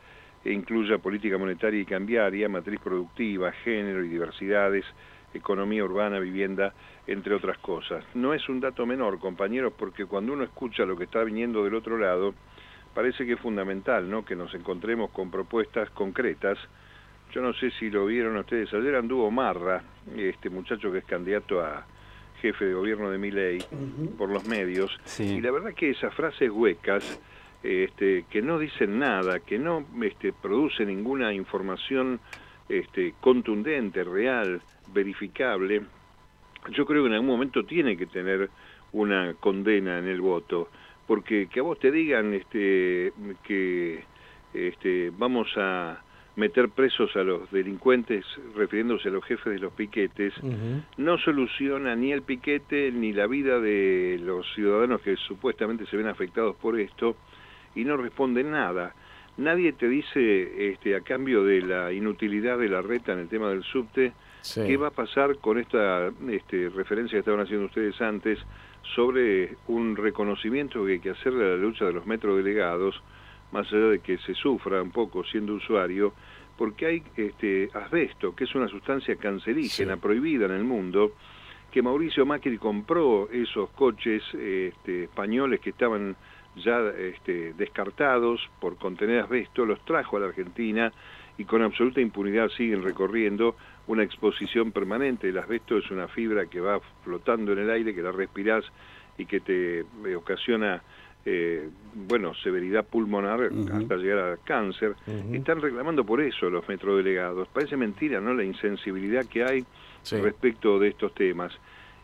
e 0.44 0.52
incluya 0.52 0.98
política 0.98 1.36
monetaria 1.36 1.80
y 1.80 1.84
cambiaria, 1.84 2.48
matriz 2.48 2.78
productiva, 2.78 3.50
género 3.64 4.04
y 4.04 4.08
diversidades, 4.08 4.84
economía 5.34 5.82
urbana, 5.82 6.20
vivienda, 6.20 6.72
entre 7.08 7.34
otras 7.34 7.58
cosas. 7.58 8.04
No 8.14 8.34
es 8.34 8.48
un 8.48 8.60
dato 8.60 8.86
menor, 8.86 9.18
compañeros, 9.18 9.72
porque 9.76 10.06
cuando 10.06 10.32
uno 10.32 10.44
escucha 10.44 10.84
lo 10.84 10.96
que 10.96 11.04
está 11.04 11.24
viniendo 11.24 11.64
del 11.64 11.74
otro 11.74 11.98
lado, 11.98 12.32
parece 12.94 13.26
que 13.26 13.32
es 13.32 13.40
fundamental, 13.40 14.08
¿no? 14.08 14.24
Que 14.24 14.36
nos 14.36 14.54
encontremos 14.54 15.10
con 15.10 15.28
propuestas 15.28 15.90
concretas. 15.90 16.56
Yo 17.32 17.42
no 17.42 17.52
sé 17.54 17.72
si 17.80 17.90
lo 17.90 18.06
vieron 18.06 18.36
ustedes, 18.36 18.72
ayer 18.72 18.94
anduvo 18.94 19.28
Marra, 19.28 19.82
este 20.16 20.50
muchacho 20.50 20.92
que 20.92 20.98
es 20.98 21.04
candidato 21.04 21.60
a 21.60 21.84
jefe 22.46 22.66
de 22.66 22.74
gobierno 22.74 23.10
de 23.10 23.18
Miley, 23.18 23.58
por 24.16 24.30
los 24.30 24.46
medios, 24.46 24.96
y 25.18 25.40
la 25.40 25.50
verdad 25.50 25.74
que 25.74 25.90
esas 25.90 26.14
frases 26.14 26.50
huecas, 26.50 27.20
este, 27.62 28.24
que 28.30 28.40
no 28.40 28.58
dicen 28.58 28.98
nada, 29.00 29.40
que 29.40 29.58
no 29.58 29.84
este, 30.02 30.32
produce 30.32 30.84
ninguna 30.84 31.32
información 31.32 32.20
este, 32.68 33.14
contundente, 33.20 34.04
real, 34.04 34.60
verificable, 34.94 35.82
yo 36.70 36.86
creo 36.86 37.02
que 37.02 37.08
en 37.08 37.14
algún 37.14 37.28
momento 37.28 37.64
tiene 37.64 37.96
que 37.96 38.06
tener 38.06 38.48
una 38.92 39.34
condena 39.34 39.98
en 39.98 40.06
el 40.06 40.20
voto, 40.20 40.68
porque 41.06 41.48
que 41.48 41.60
a 41.60 41.62
vos 41.64 41.78
te 41.80 41.90
digan 41.90 42.32
este, 42.32 43.12
que 43.42 44.04
este, 44.54 45.10
vamos 45.16 45.48
a 45.56 46.00
meter 46.36 46.68
presos 46.68 47.16
a 47.16 47.22
los 47.22 47.50
delincuentes, 47.50 48.24
refiriéndose 48.54 49.08
a 49.08 49.12
los 49.12 49.24
jefes 49.24 49.54
de 49.54 49.58
los 49.58 49.72
piquetes, 49.72 50.34
no 50.98 51.18
soluciona 51.18 51.96
ni 51.96 52.12
el 52.12 52.22
piquete 52.22 52.92
ni 52.92 53.12
la 53.12 53.26
vida 53.26 53.58
de 53.58 54.20
los 54.22 54.46
ciudadanos 54.54 55.00
que 55.00 55.16
supuestamente 55.16 55.86
se 55.86 55.96
ven 55.96 56.06
afectados 56.06 56.54
por 56.56 56.78
esto, 56.78 57.16
y 57.74 57.84
no 57.84 57.96
responden 57.96 58.50
nada. 58.50 58.94
Nadie 59.38 59.72
te 59.72 59.88
dice, 59.88 60.72
este, 60.72 60.96
a 60.96 61.02
cambio 61.02 61.44
de 61.44 61.60
la 61.60 61.92
inutilidad 61.92 62.58
de 62.58 62.68
la 62.68 62.80
reta 62.80 63.12
en 63.12 63.20
el 63.20 63.28
tema 63.28 63.50
del 63.50 63.62
subte, 63.64 64.12
qué 64.54 64.76
va 64.76 64.88
a 64.88 64.92
pasar 64.92 65.36
con 65.38 65.58
esta 65.58 66.10
este, 66.30 66.70
referencia 66.70 67.16
que 67.16 67.20
estaban 67.20 67.40
haciendo 67.40 67.66
ustedes 67.66 68.00
antes 68.00 68.38
sobre 68.94 69.56
un 69.66 69.96
reconocimiento 69.96 70.84
que 70.84 70.92
hay 70.92 71.00
que 71.00 71.10
hacer 71.10 71.34
de 71.34 71.50
la 71.50 71.56
lucha 71.56 71.84
de 71.84 71.92
los 71.92 72.06
metrodelegados, 72.06 73.02
más 73.52 73.72
allá 73.72 73.86
de 73.88 73.98
que 74.00 74.18
se 74.18 74.34
sufra 74.34 74.82
un 74.82 74.90
poco 74.90 75.24
siendo 75.24 75.54
usuario, 75.54 76.12
porque 76.56 76.86
hay 76.86 77.02
este, 77.16 77.68
asbesto, 77.74 78.34
que 78.34 78.44
es 78.44 78.54
una 78.54 78.68
sustancia 78.68 79.16
cancerígena 79.16 79.96
prohibida 79.96 80.46
en 80.46 80.52
el 80.52 80.64
mundo, 80.64 81.12
que 81.70 81.82
Mauricio 81.82 82.24
Macri 82.24 82.56
compró 82.58 83.28
esos 83.30 83.68
coches 83.70 84.22
este, 84.32 85.04
españoles 85.04 85.60
que 85.60 85.70
estaban 85.70 86.16
ya 86.56 86.80
este, 86.98 87.52
descartados 87.52 88.40
por 88.60 88.76
contener 88.76 89.20
asbesto, 89.20 89.66
los 89.66 89.84
trajo 89.84 90.16
a 90.16 90.20
la 90.20 90.26
Argentina 90.26 90.92
y 91.38 91.44
con 91.44 91.62
absoluta 91.62 92.00
impunidad 92.00 92.48
siguen 92.48 92.82
recorriendo 92.82 93.56
una 93.86 94.02
exposición 94.02 94.72
permanente. 94.72 95.28
El 95.28 95.38
asbesto 95.38 95.76
es 95.76 95.90
una 95.90 96.08
fibra 96.08 96.46
que 96.46 96.60
va 96.60 96.80
flotando 97.04 97.52
en 97.52 97.58
el 97.58 97.70
aire, 97.70 97.94
que 97.94 98.02
la 98.02 98.12
respirás 98.12 98.64
y 99.18 99.26
que 99.26 99.40
te 99.40 99.80
eh, 99.80 100.16
ocasiona 100.16 100.82
eh, 101.28 101.68
bueno, 101.92 102.34
severidad 102.34 102.86
pulmonar 102.86 103.50
hasta 103.72 103.96
llegar 103.96 104.18
al 104.18 104.38
cáncer. 104.44 104.94
Están 105.32 105.60
reclamando 105.60 106.04
por 106.04 106.20
eso 106.20 106.48
los 106.48 106.66
metrodelegados. 106.68 107.48
Parece 107.48 107.76
mentira, 107.76 108.20
¿no? 108.20 108.32
La 108.32 108.44
insensibilidad 108.44 109.26
que 109.26 109.42
hay 109.42 109.64
respecto 110.10 110.78
de 110.78 110.88
estos 110.88 111.12
temas. 111.14 111.52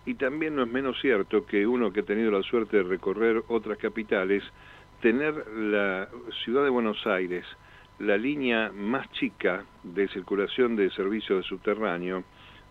Y 0.05 0.15
también 0.15 0.57
no 0.57 0.65
es 0.65 0.73
menos 0.73 1.01
cierto 1.01 1.47
que 1.47 1.65
uno 1.65 1.93
que 1.93 2.01
ha 2.01 2.05
tenido 2.05 2.33
la 2.33 2.43
suerte 2.43 2.79
de 2.79 2.83
recorrer 2.83 3.45
otras 3.47 3.79
capitales, 3.79 4.43
tener 5.01 5.47
la 5.57 6.09
ciudad 6.43 6.65
de 6.65 6.71
Buenos 6.71 7.07
Aires, 7.07 7.47
la 8.01 8.17
línea 8.17 8.73
más 8.75 9.09
chica 9.13 9.65
de 9.85 10.09
circulación 10.09 10.75
de 10.75 10.91
servicios 10.91 11.45
de 11.45 11.49
subterráneo, 11.49 12.25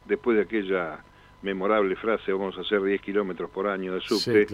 después 0.06 0.36
de 0.36 0.44
aquella 0.44 1.02
memorable 1.42 1.96
frase, 1.96 2.32
vamos 2.32 2.58
a 2.58 2.62
hacer 2.62 2.82
10 2.82 3.02
kilómetros 3.02 3.50
por 3.50 3.68
año 3.68 3.94
de 3.94 4.02
subte, 4.02 4.48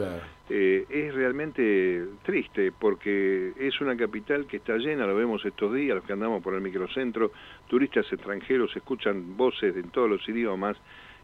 eh, 0.49 0.85
es 0.89 1.13
realmente 1.13 2.05
triste 2.23 2.71
porque 2.71 3.53
es 3.59 3.79
una 3.81 3.97
capital 3.97 4.47
que 4.47 4.57
está 4.57 4.77
llena, 4.77 5.05
lo 5.05 5.15
vemos 5.15 5.43
estos 5.45 5.73
días, 5.73 5.95
los 5.95 6.05
que 6.05 6.13
andamos 6.13 6.41
por 6.41 6.53
el 6.53 6.61
microcentro, 6.61 7.31
turistas 7.67 8.05
extranjeros 8.11 8.75
escuchan 8.75 9.35
voces 9.35 9.75
en 9.75 9.89
todos 9.89 10.09
los 10.09 10.27
idiomas, 10.29 10.77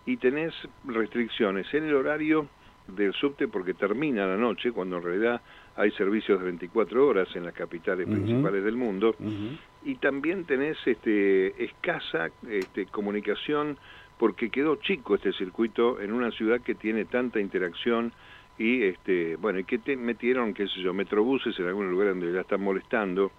y 0.06 0.18
tenés 0.18 0.54
restricciones 0.86 1.74
en 1.74 1.86
el 1.86 1.96
horario 1.96 2.48
del 2.88 3.14
subte 3.14 3.48
porque 3.48 3.74
termina 3.74 4.28
la 4.28 4.36
noche, 4.36 4.72
cuando 4.72 4.98
en 4.98 5.04
realidad 5.04 5.42
hay 5.76 5.92
servicios 5.92 6.40
de 6.40 6.46
24 6.46 7.08
horas 7.08 7.28
en 7.36 7.46
las 7.46 7.54
capitales 7.54 8.06
principales 8.06 8.64
del 8.64 8.76
mundo, 8.76 9.16
y 9.86 9.96
también 9.96 10.46
tenés 10.46 10.78
este, 10.86 11.64
escasa 11.64 12.30
este, 12.50 12.86
comunicación 12.88 13.78
porque 14.18 14.50
quedó 14.50 14.76
chico 14.78 15.16
este 15.16 15.34
circuito 15.34 16.00
en 16.00 16.14
una 16.14 16.32
ciudad 16.32 16.62
que 16.62 16.76
tiene 16.76 17.06
tanta 17.06 17.40
interacción 17.40 18.12
y 18.58 18.84
este 18.84 19.36
bueno 19.36 19.60
y 19.60 19.64
que 19.64 19.80
te 19.80 19.96
metieron 19.98 20.54
qué 20.54 20.68
sé 20.68 20.82
yo 20.82 20.94
metrobuses 20.94 21.58
en 21.60 21.68
algún 21.68 21.90
lugar 21.90 22.10
donde 22.10 22.32
ya 22.32 22.42
están 22.42 22.62
molestando 22.62 23.32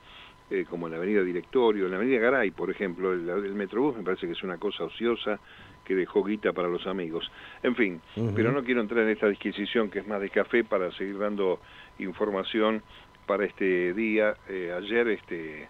eh, 0.50 0.66
como 0.68 0.86
en 0.86 0.92
la 0.92 0.98
avenida 0.98 1.22
Directorio 1.22 1.84
en 1.84 1.92
la 1.92 1.96
avenida 1.96 2.18
Garay 2.18 2.50
por 2.50 2.70
ejemplo 2.70 3.12
el, 3.12 3.28
el, 3.28 3.54
metrobús 3.54 3.96
me 3.96 4.02
parece 4.02 4.26
que 4.26 4.32
es 4.32 4.42
una 4.42 4.58
cosa 4.58 4.84
ociosa 4.84 5.38
que 5.84 5.94
dejó 5.94 6.24
guita 6.24 6.52
para 6.52 6.68
los 6.68 6.86
amigos. 6.86 7.30
En 7.62 7.76
fin, 7.76 8.00
pero 8.34 8.50
no 8.50 8.64
quiero 8.64 8.80
entrar 8.80 9.04
en 9.04 9.10
esta 9.10 9.28
disquisición 9.28 9.90
que 9.90 10.00
es 10.00 10.06
más 10.06 10.20
de 10.20 10.30
café 10.30 10.64
para 10.64 10.90
seguir 10.92 11.18
dando 11.18 11.60
información 11.98 12.82
para 13.26 13.44
este 13.44 13.92
día. 13.92 14.34
Eh, 14.48 14.74
ayer, 14.76 15.08
este, 15.08 15.62
eh, 15.62 15.68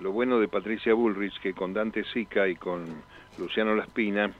lo 0.00 0.12
bueno 0.12 0.38
de 0.38 0.48
Patricia 0.48 0.94
Bullrich, 0.94 1.38
que 1.40 1.52
con 1.52 1.74
Dante 1.74 2.04
Sica 2.04 2.48
y 2.48 2.54
con 2.54 2.84
Luciano 3.38 3.74
Laspina 3.74 4.32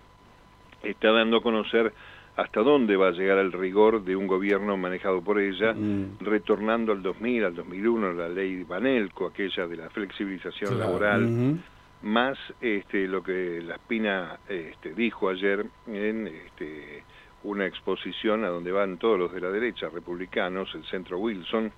está 0.82 1.12
dando 1.12 1.38
a 1.38 1.42
conocer 1.42 1.92
hasta 2.36 2.62
dónde 2.62 2.96
va 2.96 3.08
a 3.08 3.12
llegar 3.12 3.38
el 3.38 3.52
rigor 3.52 4.04
de 4.04 4.16
un 4.16 4.26
gobierno 4.26 4.76
manejado 4.76 5.22
por 5.22 5.38
ella, 5.38 5.74
retornando 6.20 6.92
al 6.92 7.02
2000, 7.02 7.44
al 7.44 7.54
2001, 7.54 8.12
la 8.14 8.28
ley 8.28 8.64
Banelco, 8.64 9.26
aquella 9.26 9.66
de 9.66 9.76
la 9.76 9.90
flexibilización 9.90 10.78
laboral, 10.78 11.60
más 12.02 12.38
este, 12.60 13.06
lo 13.06 13.22
que 13.22 13.60
la 13.62 13.74
Espina 13.74 14.38
este, 14.48 14.94
dijo 14.94 15.28
ayer 15.28 15.66
en 15.86 16.26
este, 16.26 17.04
una 17.44 17.66
exposición 17.66 18.44
a 18.44 18.48
donde 18.48 18.72
van 18.72 18.98
todos 18.98 19.18
los 19.18 19.32
de 19.32 19.40
la 19.40 19.50
derecha, 19.50 19.88
republicanos, 19.90 20.74
el 20.74 20.84
centro 20.86 21.18
Wilson, 21.18 21.70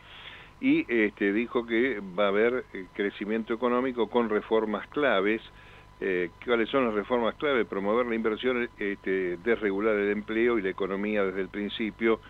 y 0.61 0.87
este, 0.88 1.33
dijo 1.33 1.66
que 1.66 2.00
va 2.18 2.26
a 2.26 2.28
haber 2.28 2.64
eh, 2.73 2.87
crecimiento 2.94 3.52
económico 3.52 4.09
con 4.09 4.30
reformas 4.30 4.87
claves. 4.88 5.42
Eh, 6.01 6.31
¿Cuáles 6.45 6.69
son 6.69 6.87
las 6.87 6.95
reformas 6.95 7.35
claves? 7.37 7.67
Promover 7.67 8.07
la 8.07 8.15
inversión, 8.15 8.69
este, 8.79 9.37
desregular 9.39 9.95
el 9.95 10.11
empleo 10.11 10.59
y 10.59 10.63
la 10.63 10.71
economía 10.71 11.25
desde 11.25 11.41
el 11.41 11.49
principio. 11.49 12.21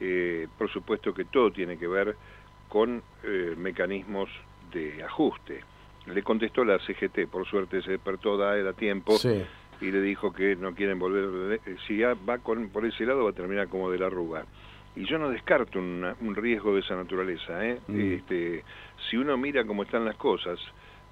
Eh, 0.00 0.48
por 0.56 0.70
supuesto 0.70 1.12
que 1.12 1.26
todo 1.26 1.50
tiene 1.52 1.78
que 1.78 1.86
ver 1.86 2.16
con 2.68 3.02
mecanismos 3.56 4.30
de 4.72 5.02
ajuste. 5.02 5.60
Le 6.06 6.22
contestó 6.22 6.64
la 6.64 6.78
CGT, 6.78 7.26
por 7.30 7.46
suerte 7.46 7.82
se 7.82 7.90
despertó 7.90 8.36
DAE 8.36 8.66
a 8.66 8.72
tiempo 8.72 9.16
y 9.80 9.90
le 9.90 10.00
dijo 10.00 10.32
que 10.32 10.56
no 10.56 10.74
quieren 10.74 10.98
volver, 10.98 11.60
si 11.86 11.98
ya 11.98 12.14
va 12.28 12.38
con, 12.38 12.68
por 12.68 12.84
ese 12.84 13.04
lado 13.04 13.24
va 13.24 13.30
a 13.30 13.34
terminar 13.34 13.68
como 13.68 13.90
de 13.90 13.98
la 13.98 14.06
arruga. 14.06 14.44
Y 14.96 15.04
yo 15.06 15.18
no 15.18 15.30
descarto 15.30 15.78
un 15.78 16.34
riesgo 16.34 16.74
de 16.74 16.80
esa 16.80 16.96
naturaleza. 16.96 17.64
¿eh? 17.64 17.78
Mm. 17.86 18.12
Este, 18.12 18.64
si 19.08 19.16
uno 19.16 19.36
mira 19.36 19.64
cómo 19.64 19.84
están 19.84 20.04
las 20.04 20.16
cosas, 20.16 20.58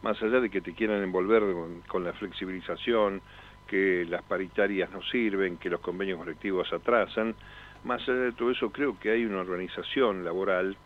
más 0.03 0.21
allá 0.23 0.41
de 0.41 0.51
que 0.51 0.61
te 0.61 0.75
quieran 0.75 1.03
envolver 1.03 1.43
con, 1.87 2.05
la 2.05 2.13
flexibilización, 2.13 3.21
que 3.67 4.07
las 4.09 4.23
paritarias 4.23 4.91
no 4.91 5.03
sirven, 5.03 5.59
que 5.59 5.69
los 5.69 5.81
convenios 5.81 6.19
colectivos 6.19 6.73
atrasan, 6.73 7.35
más 7.85 8.03
allá 8.09 8.21
de 8.21 8.33
todo 8.33 8.51
eso 8.51 8.71
creo 8.71 8.99
que 8.99 9.11
hay 9.11 9.25
una 9.25 9.41
organización 9.41 10.25
laboral 10.25 10.77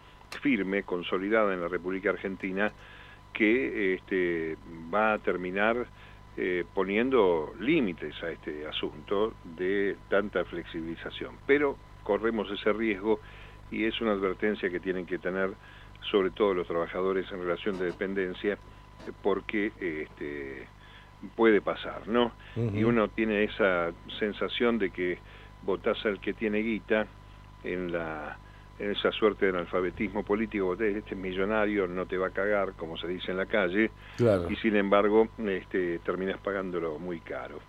firme, 0.41 0.83
consolidada 0.83 1.53
en 1.53 1.61
la 1.61 1.69
República 1.69 2.11
Argentina, 2.11 2.73
que 3.33 3.95
este, 3.95 4.57
va 4.93 5.15
a 5.15 5.19
terminar 5.19 5.87
eh, 6.37 6.65
poniendo 6.75 7.53
límites 7.61 8.23
a 8.23 8.31
este 8.31 8.67
asunto 8.67 9.35
de 9.45 9.97
tanta 10.09 10.45
flexibilización. 10.45 11.37
Pero 11.47 11.77
corremos 12.03 12.51
ese 12.51 12.73
riesgo 12.73 13.21
y 13.71 13.85
es 13.85 14.01
una 14.01 14.13
advertencia 14.13 14.71
que 14.71 14.81
tienen 14.81 15.07
que 15.07 15.19
tener 15.19 15.51
sobre 16.11 16.31
todo 16.31 16.55
los 16.55 16.67
trabajadores 16.67 17.31
en 17.31 17.41
relación 17.41 17.79
de 17.79 17.87
dependencia 17.87 18.59
porque 19.23 19.73
este, 19.81 20.67
puede 21.37 21.61
pasar, 21.61 22.07
¿no? 22.09 22.33
Y 22.57 22.85
uno 22.85 23.09
tiene 23.09 23.45
esa 23.45 23.93
sensación 24.19 24.79
de 24.79 24.91
que 24.91 25.19
votás 25.63 26.05
al 26.05 26.21
que 26.21 26.33
tiene 26.33 26.59
guita 26.59 27.07
en 27.65 27.93
la 27.93 28.39
en 28.79 28.91
esa 28.91 29.13
suerte 29.13 29.47
de 29.47 29.53
analfabetismo 29.53 30.25
político, 30.25 30.75
este 30.75 31.15
millonario 31.15 31.87
no 31.87 32.07
te 32.07 32.17
va 32.17 32.29
a 32.29 32.31
cagar, 32.31 32.73
como 32.73 32.97
se 32.97 33.07
dice 33.07 33.31
en 33.31 33.37
la 33.37 33.47
calle, 33.47 33.91
y 34.51 34.57
sin 34.57 34.75
embargo 34.75 35.29
este, 35.39 36.01
terminas 36.01 36.41
pagándolo 36.41 36.99
muy 36.99 37.21
caro. 37.21 37.61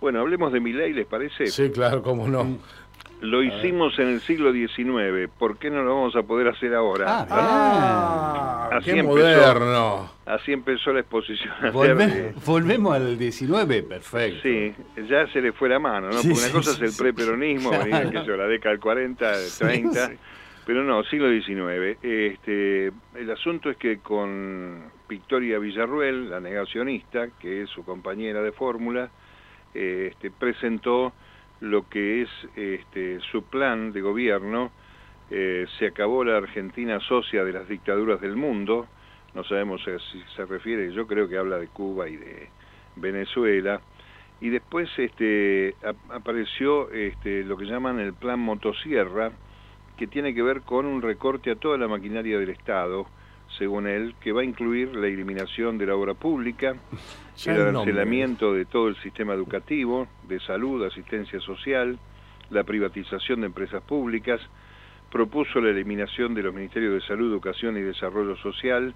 Bueno, 0.00 0.20
hablemos 0.20 0.52
de 0.52 0.60
mi 0.60 0.72
ley, 0.72 0.92
¿les 0.92 1.06
parece? 1.06 1.48
Sí, 1.48 1.70
claro, 1.70 2.02
cómo 2.02 2.26
no. 2.28 2.58
Lo 3.20 3.42
hicimos 3.42 3.98
en 3.98 4.08
el 4.08 4.20
siglo 4.20 4.52
XIX, 4.52 5.28
¿por 5.38 5.58
qué 5.58 5.70
no 5.70 5.82
lo 5.82 5.94
vamos 5.94 6.14
a 6.14 6.22
poder 6.22 6.48
hacer 6.48 6.72
ahora? 6.74 7.04
Ah, 7.08 7.26
ah 7.30 8.70
así 8.76 8.92
qué 8.92 9.02
moderno. 9.02 10.10
Así 10.24 10.52
empezó 10.52 10.92
la 10.92 11.00
exposición. 11.00 11.52
volvemos 12.46 12.94
al 12.94 13.18
XIX, 13.18 13.82
perfecto. 13.88 14.42
Sí, 14.42 14.72
ya 15.08 15.26
se 15.32 15.40
le 15.40 15.52
fue 15.52 15.68
la 15.68 15.80
mano, 15.80 16.10
¿no? 16.10 16.16
Porque 16.16 16.32
una 16.32 16.52
cosa 16.52 16.70
es 16.72 16.80
el 16.80 16.96
preperonismo, 16.96 17.70
venía, 17.70 18.08
que 18.10 18.24
yo, 18.24 18.36
la 18.36 18.46
década 18.46 18.72
del 18.72 18.80
40, 18.80 19.32
30, 19.58 20.10
pero 20.64 20.84
no, 20.84 21.02
siglo 21.04 21.28
XIX. 21.28 21.98
Este, 22.02 22.92
el 23.16 23.30
asunto 23.32 23.70
es 23.70 23.76
que 23.78 23.98
con 23.98 24.92
Victoria 25.08 25.58
Villarruel, 25.58 26.30
la 26.30 26.40
negacionista, 26.40 27.28
que 27.40 27.62
es 27.62 27.70
su 27.70 27.84
compañera 27.84 28.42
de 28.42 28.52
fórmula, 28.52 29.10
este, 29.74 30.30
presentó 30.30 31.12
lo 31.60 31.88
que 31.88 32.22
es 32.22 32.28
este, 32.56 33.20
su 33.32 33.42
plan 33.44 33.92
de 33.92 34.00
gobierno. 34.00 34.70
Eh, 35.30 35.66
se 35.78 35.88
acabó 35.88 36.24
la 36.24 36.38
Argentina 36.38 37.00
socia 37.00 37.44
de 37.44 37.52
las 37.52 37.68
dictaduras 37.68 38.20
del 38.20 38.36
mundo, 38.36 38.86
no 39.34 39.44
sabemos 39.44 39.82
si 39.84 40.22
se 40.34 40.46
refiere, 40.46 40.90
yo 40.92 41.06
creo 41.06 41.28
que 41.28 41.36
habla 41.36 41.58
de 41.58 41.68
Cuba 41.68 42.08
y 42.08 42.16
de 42.16 42.48
Venezuela, 42.96 43.80
y 44.40 44.48
después 44.48 44.88
este, 44.96 45.74
apareció 46.08 46.90
este, 46.90 47.44
lo 47.44 47.58
que 47.58 47.66
llaman 47.66 47.98
el 47.98 48.14
plan 48.14 48.40
motosierra, 48.40 49.32
que 49.98 50.06
tiene 50.06 50.32
que 50.32 50.42
ver 50.42 50.62
con 50.62 50.86
un 50.86 51.02
recorte 51.02 51.50
a 51.50 51.56
toda 51.56 51.76
la 51.76 51.88
maquinaria 51.88 52.38
del 52.38 52.50
Estado, 52.50 53.06
según 53.56 53.86
él, 53.86 54.14
que 54.20 54.32
va 54.32 54.42
a 54.42 54.44
incluir 54.44 54.94
la 54.94 55.06
eliminación 55.06 55.78
de 55.78 55.86
la 55.86 55.94
obra 55.94 56.14
pública, 56.14 56.76
el 57.46 57.60
arancelamiento 57.60 58.52
de 58.52 58.64
todo 58.66 58.88
el 58.88 58.96
sistema 58.96 59.34
educativo, 59.34 60.08
de 60.28 60.40
salud, 60.40 60.84
asistencia 60.84 61.40
social, 61.40 61.98
la 62.50 62.64
privatización 62.64 63.40
de 63.40 63.46
empresas 63.46 63.82
públicas, 63.82 64.40
propuso 65.10 65.60
la 65.60 65.70
eliminación 65.70 66.34
de 66.34 66.42
los 66.42 66.54
Ministerios 66.54 66.94
de 66.94 67.06
Salud, 67.06 67.32
Educación 67.32 67.76
y 67.78 67.80
Desarrollo 67.80 68.36
Social. 68.36 68.94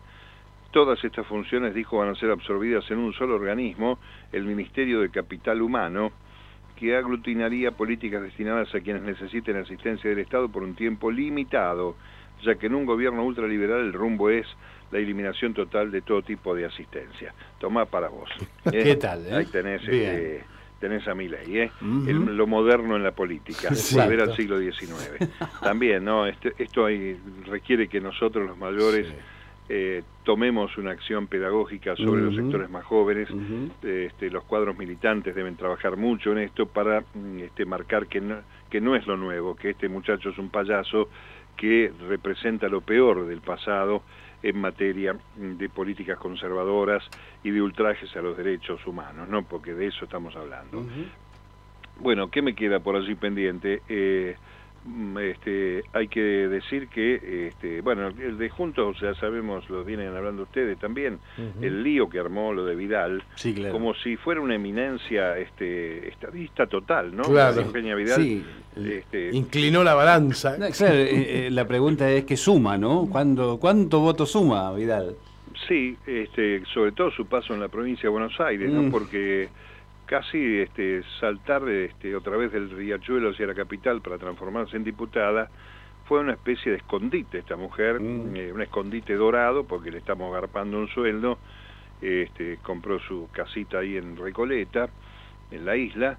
Todas 0.71 1.03
estas 1.05 1.27
funciones, 1.27 1.75
dijo, 1.75 1.99
van 1.99 2.11
a 2.11 2.15
ser 2.15 2.31
absorbidas 2.31 2.91
en 2.91 2.99
un 2.99 3.13
solo 3.15 3.37
organismo, 3.37 3.99
el 4.33 4.45
Ministerio 4.45 5.01
de 5.01 5.11
Capital 5.11 5.63
Humano, 5.63 6.13
que 6.77 6.97
aglutinaría 6.97 7.73
políticas 7.73 8.23
destinadas 8.23 8.75
a 8.75 8.81
quienes 8.81 9.03
necesiten 9.03 9.57
asistencia 9.57 10.11
del 10.11 10.19
Estado 10.19 10.49
por 10.49 10.63
un 10.63 10.75
tiempo 10.75 11.11
limitado 11.11 11.97
ya 12.43 12.57
que 12.57 12.67
en 12.67 12.75
un 12.75 12.87
gobierno 12.87 13.25
ultraliberal 13.25 13.81
el 13.81 13.93
rumbo 13.93 14.31
es 14.31 14.47
la 14.91 14.99
eliminación 14.99 15.55
total 15.55 15.91
de 15.91 16.03
todo 16.03 16.23
tipo 16.23 16.55
de 16.55 16.67
asistencia. 16.67 17.35
Tomá 17.59 17.87
para 17.87 18.09
vos. 18.09 18.31
¿eh? 18.67 18.83
¿Qué 18.85 18.97
tal? 18.97 19.27
Eh? 19.27 19.35
Ahí 19.35 19.47
tenés, 19.47 19.83
este, 19.83 20.45
tenés 20.79 21.09
a 21.09 21.15
mi 21.15 21.29
ley, 21.29 21.59
¿eh? 21.59 21.71
lo 21.81 22.47
moderno 22.47 22.97
en 22.97 23.03
la 23.03 23.13
política, 23.13 23.71
volver 23.95 24.21
al 24.21 24.37
siglo 24.37 24.59
XIX. 24.59 25.31
También, 25.63 26.05
¿no? 26.05 26.27
Este, 26.27 26.53
esto 26.59 26.87
requiere 27.47 27.89
que 27.89 28.01
nosotros 28.01 28.47
los 28.47 28.59
mayores 28.59 29.07
eh, 29.69 30.03
tomemos 30.25 30.77
una 30.77 30.91
acción 30.91 31.29
pedagógica 31.29 31.97
sobre 31.97 32.23
los 32.23 32.35
sectores 32.35 32.69
más 32.69 32.85
jóvenes. 32.85 33.29
este, 33.83 34.31
los 34.31 34.45
cuadros 34.45 34.77
militantes 34.77 35.35
deben 35.35 35.57
trabajar 35.57 35.97
mucho 35.97 36.33
en 36.33 36.39
esto 36.39 36.67
para 36.67 37.01
mm, 37.01 37.39
este, 37.39 37.65
marcar 37.65 38.07
que 38.07 38.21
no, 38.21 38.37
que 38.69 38.81
no 38.81 38.95
es 38.97 39.07
lo 39.07 39.17
nuevo, 39.17 39.57
que 39.57 39.71
este 39.71 39.89
muchacho 39.89 40.31
es 40.31 40.39
un 40.39 40.51
payaso 40.51 41.09
que 41.57 41.93
representa 42.09 42.69
lo 42.69 42.81
peor 42.81 43.27
del 43.27 43.41
pasado 43.41 44.03
en 44.43 44.61
materia 44.61 45.17
de 45.37 45.69
políticas 45.69 46.19
conservadoras 46.19 47.05
y 47.45 47.51
de 47.51 47.63
ultrajes 47.63 48.15
a 48.17 48.23
los 48.23 48.37
derechos 48.37 48.85
humanos, 48.87 49.29
¿no? 49.29 49.45
Porque 49.45 49.73
de 49.73 49.87
eso 49.87 50.05
estamos 50.05 50.35
hablando. 50.35 50.85
Bueno, 52.01 52.31
¿qué 52.31 52.43
me 52.43 52.55
queda 52.55 52.81
por 52.81 52.97
allí 52.97 53.15
pendiente? 53.15 53.83
Eh, 53.89 54.37
este, 55.21 55.85
hay 55.93 56.09
que 56.09 56.21
decir 56.21 56.89
que, 56.89 57.49
este, 57.49 57.81
bueno, 57.81 58.09
el 58.09 58.37
de 58.37 58.51
Juntos, 58.51 58.99
ya 59.01 59.15
sabemos, 59.15 59.69
lo 59.71 59.85
vienen 59.85 60.15
hablando 60.15 60.43
ustedes 60.43 60.79
también, 60.79 61.19
el 61.61 61.83
lío 61.83 62.09
que 62.09 62.19
armó 62.19 62.53
lo 62.53 62.65
de 62.65 62.75
Vidal, 62.75 63.23
como 63.71 63.95
si 63.95 64.17
fuera 64.17 64.41
una 64.41 64.57
eminencia 64.57 65.39
este, 65.39 66.09
estadista 66.09 66.67
total, 66.67 67.15
¿no? 67.15 67.23
Claro. 67.25 67.63
Vidal, 67.73 68.45
este, 68.77 69.31
inclinó 69.33 69.85
la 69.85 69.95
balanza. 69.95 70.57
Eh, 70.57 71.47
eh, 71.47 71.49
la 71.51 71.67
pregunta 71.67 72.11
es 72.11 72.25
que 72.25 72.37
suma, 72.37 72.77
¿no? 72.77 73.07
¿Cuánto, 73.11 73.59
¿Cuánto 73.59 74.01
voto 74.01 74.27
suma 74.27 74.73
Vidal? 74.73 75.17
Sí, 75.69 75.97
este, 76.07 76.63
sobre 76.73 76.93
todo 76.93 77.11
su 77.13 77.27
paso 77.27 77.55
en 77.55 77.61
la 77.61 77.69
provincia 77.69 78.03
de 78.05 78.09
Buenos 78.09 78.39
Aires, 78.41 78.71
¿no? 78.71 78.83
Mm. 78.83 78.91
Porque 78.91 79.49
casi 80.13 80.59
este, 80.59 81.03
saltar 81.21 81.67
este, 81.71 82.15
otra 82.15 82.37
vez 82.37 82.53
del 82.53 82.69
riachuelo 82.69 83.31
hacia 83.31 83.47
la 83.47 83.55
capital 83.55 84.03
para 84.03 84.19
transformarse 84.19 84.77
en 84.77 84.85
diputada, 84.85 85.49
fue 86.05 86.21
una 86.21 86.35
especie 86.35 86.71
de 86.71 86.77
escondite 86.77 87.39
esta 87.39 87.57
mujer, 87.57 87.99
mm. 87.99 88.37
eh, 88.37 88.53
un 88.53 88.61
escondite 88.61 89.15
dorado, 89.15 89.65
porque 89.65 89.91
le 89.91 89.97
estamos 89.97 90.31
agarpando 90.31 90.77
un 90.77 90.89
sueldo, 90.89 91.39
este, 92.03 92.59
compró 92.59 92.99
su 93.01 93.31
casita 93.33 93.79
ahí 93.79 93.97
en 93.97 94.19
Recoleta, 94.19 94.91
en 95.51 95.65
la 95.65 95.77
isla, 95.77 96.19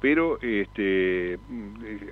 pero 0.00 0.38
este, 0.40 1.38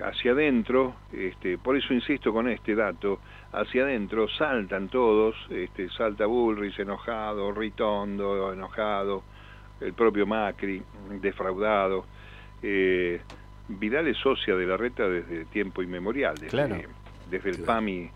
hacia 0.03 0.33
adentro, 0.33 0.97
este, 1.11 1.57
por 1.57 1.75
eso 1.75 1.95
insisto 1.95 2.31
con 2.31 2.47
este 2.47 2.75
dato, 2.75 3.21
hacia 3.53 3.85
adentro 3.85 4.29
saltan 4.29 4.87
todos, 4.87 5.35
este, 5.49 5.89
salta 5.89 6.27
Bullrich 6.27 6.77
enojado, 6.77 7.51
Ritondo 7.53 8.53
enojado, 8.53 9.23
el 9.81 9.93
propio 9.93 10.25
Macri, 10.25 10.81
defraudado. 11.21 12.05
Eh, 12.61 13.19
Vidal 13.67 14.07
es 14.07 14.17
socia 14.17 14.55
de 14.55 14.65
la 14.65 14.77
reta 14.77 15.07
desde 15.07 15.45
tiempo 15.45 15.81
inmemorial, 15.81 16.35
desde, 16.35 16.87
desde 17.29 17.49
el 17.49 17.59
PAMI, 17.59 18.09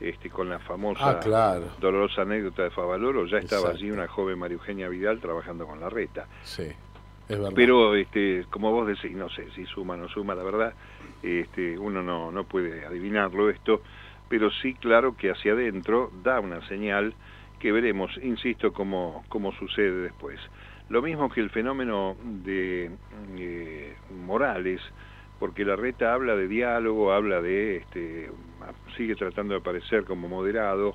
este, 0.00 0.30
con 0.30 0.48
la 0.48 0.58
famosa 0.58 1.20
ah, 1.24 1.60
dolorosa 1.78 2.22
anécdota 2.22 2.64
de 2.64 2.70
Favaloro, 2.70 3.26
ya 3.26 3.38
estaba 3.38 3.70
allí 3.70 3.90
una 3.90 4.08
joven 4.08 4.38
María 4.38 4.54
Eugenia 4.54 4.88
Vidal 4.88 5.20
trabajando 5.20 5.66
con 5.66 5.78
la 5.78 5.88
reta. 5.88 6.26
Sí, 6.42 6.64
es 6.64 7.38
verdad. 7.38 7.52
Pero, 7.54 7.94
este, 7.94 8.46
como 8.50 8.72
vos 8.72 8.86
decís, 8.86 9.12
no 9.12 9.28
sé 9.28 9.50
si 9.54 9.66
suma 9.66 9.94
o 9.94 9.96
no 9.98 10.08
suma, 10.08 10.34
la 10.34 10.42
verdad, 10.42 10.74
este, 11.22 11.78
uno 11.78 12.02
no, 12.02 12.32
no 12.32 12.44
puede 12.44 12.84
adivinarlo 12.84 13.50
esto, 13.50 13.82
pero 14.28 14.50
sí, 14.50 14.74
claro 14.74 15.16
que 15.16 15.30
hacia 15.30 15.52
adentro 15.52 16.10
da 16.22 16.40
una 16.40 16.66
señal 16.66 17.14
que 17.58 17.72
veremos, 17.72 18.10
insisto, 18.22 18.72
cómo, 18.72 19.24
cómo 19.28 19.52
sucede 19.52 20.02
después. 20.02 20.40
Lo 20.88 21.00
mismo 21.00 21.30
que 21.30 21.40
el 21.40 21.50
fenómeno 21.50 22.16
de 22.22 22.90
eh, 23.38 23.94
Morales, 24.26 24.80
porque 25.38 25.64
la 25.64 25.76
reta 25.76 26.12
habla 26.12 26.36
de 26.36 26.46
diálogo, 26.46 27.12
habla 27.12 27.40
de, 27.40 27.76
este, 27.76 28.30
sigue 28.96 29.14
tratando 29.14 29.54
de 29.54 29.60
aparecer 29.60 30.04
como 30.04 30.28
moderado, 30.28 30.94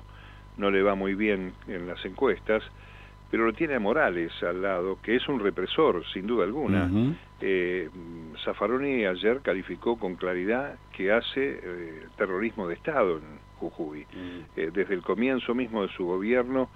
no 0.56 0.70
le 0.70 0.82
va 0.82 0.94
muy 0.94 1.14
bien 1.14 1.52
en 1.66 1.88
las 1.88 2.04
encuestas, 2.04 2.62
pero 3.30 3.46
lo 3.46 3.52
tiene 3.52 3.74
a 3.74 3.80
Morales 3.80 4.32
al 4.42 4.62
lado, 4.62 4.98
que 5.02 5.16
es 5.16 5.28
un 5.28 5.40
represor, 5.40 6.04
sin 6.12 6.26
duda 6.26 6.44
alguna. 6.44 6.90
Eh, 7.40 7.88
Zaffaroni 8.44 9.06
ayer 9.06 9.40
calificó 9.40 9.98
con 9.98 10.16
claridad 10.16 10.78
que 10.96 11.12
hace 11.12 11.60
eh, 11.62 12.02
terrorismo 12.16 12.66
de 12.66 12.74
Estado 12.74 13.18
en 13.18 13.50
Jujuy. 13.58 14.06
Mm. 14.12 14.56
desde 14.72 14.94
el 14.94 15.02
comienzo 15.02 15.54
mismo 15.54 15.82
de 15.82 15.88
su 15.92 16.06
gobierno, 16.06 16.70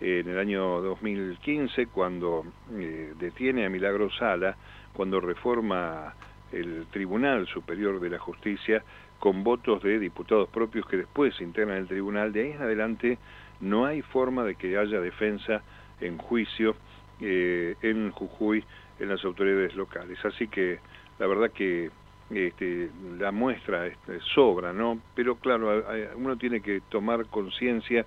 en 0.00 0.28
el 0.28 0.38
año 0.38 0.80
2015 0.80 1.86
cuando 1.88 2.44
eh, 2.72 3.12
detiene 3.18 3.66
a 3.66 3.70
Milagro 3.70 4.10
Sala, 4.10 4.56
cuando 4.94 5.20
reforma 5.20 6.14
el 6.52 6.86
Tribunal 6.90 7.46
Superior 7.46 8.00
de 8.00 8.10
la 8.10 8.18
Justicia 8.18 8.82
con 9.18 9.44
votos 9.44 9.82
de 9.82 9.98
diputados 9.98 10.48
propios 10.48 10.86
que 10.86 10.96
después 10.96 11.34
se 11.36 11.44
integran 11.44 11.76
el 11.76 11.86
tribunal. 11.86 12.32
De 12.32 12.42
ahí 12.42 12.50
en 12.52 12.62
adelante 12.62 13.18
no 13.60 13.84
hay 13.84 14.00
forma 14.00 14.44
de 14.44 14.54
que 14.54 14.78
haya 14.78 15.00
defensa 15.00 15.62
en 16.00 16.16
juicio 16.16 16.74
eh, 17.20 17.76
en 17.82 18.10
Jujuy 18.10 18.64
en 18.98 19.08
las 19.08 19.22
autoridades 19.24 19.74
locales. 19.74 20.18
Así 20.24 20.48
que 20.48 20.78
la 21.18 21.26
verdad 21.26 21.50
que 21.50 21.90
este, 22.30 22.88
la 23.18 23.32
muestra 23.32 23.86
este, 23.86 24.20
sobra, 24.34 24.72
¿no? 24.72 24.98
Pero 25.14 25.36
claro, 25.36 25.84
uno 26.16 26.36
tiene 26.38 26.62
que 26.62 26.80
tomar 26.88 27.26
conciencia 27.26 28.06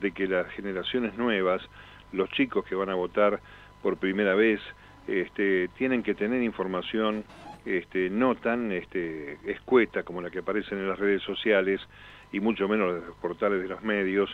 de 0.00 0.12
que 0.12 0.26
las 0.26 0.46
generaciones 0.52 1.16
nuevas, 1.16 1.62
los 2.12 2.30
chicos 2.30 2.64
que 2.64 2.74
van 2.74 2.90
a 2.90 2.94
votar 2.94 3.40
por 3.82 3.96
primera 3.96 4.34
vez, 4.34 4.60
este, 5.06 5.68
tienen 5.76 6.02
que 6.02 6.14
tener 6.14 6.42
información 6.42 7.24
este, 7.64 8.10
no 8.10 8.34
tan 8.36 8.72
este, 8.72 9.38
escueta 9.44 10.02
como 10.02 10.22
la 10.22 10.30
que 10.30 10.40
aparece 10.40 10.74
en 10.74 10.88
las 10.88 10.98
redes 10.98 11.22
sociales 11.22 11.80
y 12.32 12.40
mucho 12.40 12.68
menos 12.68 12.94
en 12.94 13.06
los 13.06 13.16
portales 13.16 13.62
de 13.62 13.68
los 13.68 13.82
medios, 13.82 14.30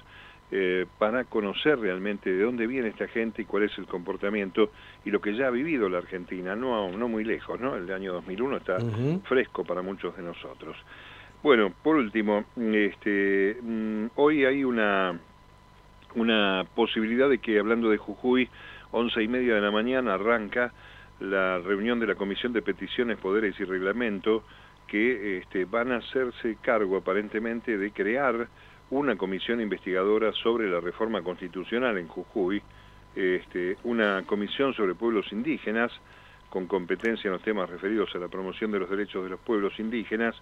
eh, 0.55 0.85
para 0.99 1.25
conocer 1.25 1.79
realmente 1.79 2.31
de 2.31 2.43
dónde 2.43 2.67
viene 2.67 2.89
esta 2.89 3.09
gente 3.09 3.41
y 3.41 3.45
cuál 3.47 3.63
es 3.63 3.79
el 3.79 3.87
comportamiento 3.87 4.71
y 5.03 5.11
lo 5.11 5.19
que 5.19 5.35
ya 5.35 5.47
ha 5.47 5.51
vivido 5.51 5.89
la 5.89 5.97
Argentina, 5.97 6.55
no, 6.55 6.91
no 6.91 7.09
muy 7.09 7.25
lejos, 7.25 7.59
¿no? 7.59 7.75
El 7.75 7.91
año 7.91 8.13
2001 8.13 8.57
está 8.59 8.77
fresco 9.25 9.65
para 9.65 9.81
muchos 9.81 10.15
de 10.15 10.23
nosotros. 10.23 10.77
Bueno, 11.43 11.73
por 11.83 11.97
último, 11.97 12.45
este, 12.55 13.57
mm, 13.63 14.09
hoy 14.17 14.45
hay 14.45 14.63
una 14.63 15.19
una 16.15 16.65
posibilidad 16.75 17.29
de 17.29 17.39
que, 17.39 17.59
hablando 17.59 17.91
de 17.91 17.97
Jujuy, 17.97 18.49
once 18.91 19.23
y 19.23 19.29
media 19.29 19.55
de 19.55 19.61
la 19.61 19.71
mañana 19.71 20.15
arranca 20.15 20.73
la 21.21 21.59
reunión 21.59 22.01
de 22.01 22.07
la 22.07 22.15
Comisión 22.15 22.53
de 22.53 22.63
Peticiones, 22.63 23.19
Poderes 23.19 23.59
y 23.61 23.65
Reglamento, 23.65 24.43
que 24.87 25.39
este, 25.39 25.65
van 25.65 25.93
a 25.93 25.97
hacerse 25.97 26.57
cargo 26.61 26.97
aparentemente 26.97 27.79
de 27.79 27.91
crear 27.93 28.49
una 28.91 29.17
comisión 29.17 29.61
investigadora 29.61 30.33
sobre 30.33 30.69
la 30.69 30.81
reforma 30.81 31.23
constitucional 31.23 31.97
en 31.97 32.09
Jujuy, 32.09 32.63
este, 33.17 33.79
una 33.85 34.23
comisión 34.27 34.75
sobre 34.75 34.95
pueblos 34.95 35.33
indígenas 35.33 35.93
con 36.51 36.67
competencia 36.67 37.29
en 37.29 37.33
los 37.33 37.43
temas 37.43 37.71
referidos 37.71 38.15
a 38.15 38.19
la 38.19 38.29
promoción 38.29 38.71
de 38.71 38.81
los 38.81 38.91
derechos 38.91 39.25
de 39.25 39.31
los 39.31 39.41
pueblos 39.41 39.73
indígenas 39.79 40.35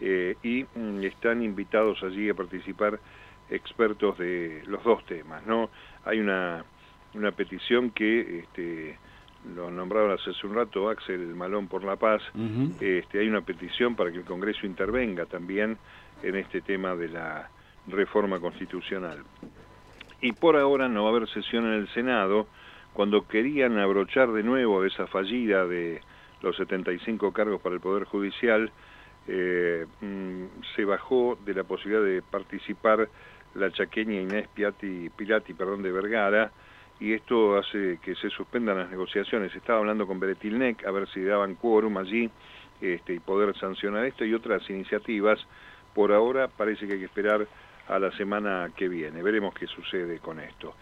eh, 0.00 0.36
y 0.42 0.64
mm, 0.78 1.02
están 1.04 1.42
invitados 1.42 2.02
allí 2.02 2.28
a 2.28 2.34
participar 2.34 3.00
expertos 3.50 4.18
de 4.18 4.62
los 4.66 4.82
dos 4.84 5.04
temas. 5.06 5.44
¿no? 5.46 5.70
Hay 6.04 6.20
una, 6.20 6.64
una 7.14 7.32
petición 7.32 7.90
que 7.90 8.40
este, 8.40 8.98
lo 9.54 9.70
nombraron 9.70 10.12
hace 10.12 10.46
un 10.46 10.54
rato 10.54 10.88
Axel 10.88 11.34
Malón 11.34 11.68
por 11.68 11.84
la 11.84 11.96
Paz, 11.96 12.22
este, 12.80 13.20
hay 13.20 13.28
una 13.28 13.42
petición 13.42 13.94
para 13.94 14.10
que 14.10 14.18
el 14.18 14.24
Congreso 14.24 14.66
intervenga 14.66 15.26
también 15.26 15.78
en 16.22 16.36
este 16.36 16.60
tema 16.60 16.96
de 16.96 17.08
la 17.08 17.48
reforma 17.86 18.40
constitucional. 18.40 19.22
Y 20.20 20.32
por 20.32 20.56
ahora 20.56 20.88
no 20.88 21.04
va 21.04 21.10
a 21.10 21.16
haber 21.16 21.28
sesión 21.28 21.66
en 21.66 21.74
el 21.74 21.88
Senado, 21.88 22.46
cuando 22.92 23.28
querían 23.28 23.78
abrochar 23.78 24.32
de 24.32 24.42
nuevo 24.42 24.84
esa 24.84 25.06
fallida 25.06 25.66
de 25.66 26.00
los 26.40 26.56
75 26.56 27.32
cargos 27.32 27.60
para 27.60 27.74
el 27.74 27.80
Poder 27.80 28.04
Judicial, 28.04 28.72
eh, 29.28 29.86
mm, 30.00 30.44
se 30.74 30.84
bajó 30.84 31.38
de 31.44 31.54
la 31.54 31.64
posibilidad 31.64 32.02
de 32.02 32.22
participar 32.22 33.08
la 33.56 33.70
chaqueña 33.70 34.20
Inés 34.20 34.48
Piatti, 34.48 35.10
Pilati 35.10 35.54
perdón, 35.54 35.82
de 35.82 35.92
Vergara, 35.92 36.50
y 36.98 37.12
esto 37.12 37.58
hace 37.58 37.98
que 38.02 38.14
se 38.14 38.30
suspendan 38.30 38.78
las 38.78 38.90
negociaciones. 38.90 39.54
Estaba 39.54 39.80
hablando 39.80 40.06
con 40.06 40.18
Beretilnec 40.18 40.86
a 40.86 40.90
ver 40.90 41.08
si 41.08 41.22
daban 41.22 41.54
quórum 41.56 41.96
allí 41.98 42.30
este, 42.80 43.14
y 43.14 43.20
poder 43.20 43.56
sancionar 43.58 44.04
esto 44.06 44.24
y 44.24 44.34
otras 44.34 44.68
iniciativas. 44.70 45.38
Por 45.94 46.12
ahora 46.12 46.48
parece 46.48 46.86
que 46.86 46.94
hay 46.94 46.98
que 47.00 47.06
esperar 47.06 47.46
a 47.88 47.98
la 47.98 48.10
semana 48.12 48.70
que 48.74 48.88
viene. 48.88 49.22
Veremos 49.22 49.54
qué 49.54 49.66
sucede 49.66 50.18
con 50.18 50.40
esto. 50.40 50.74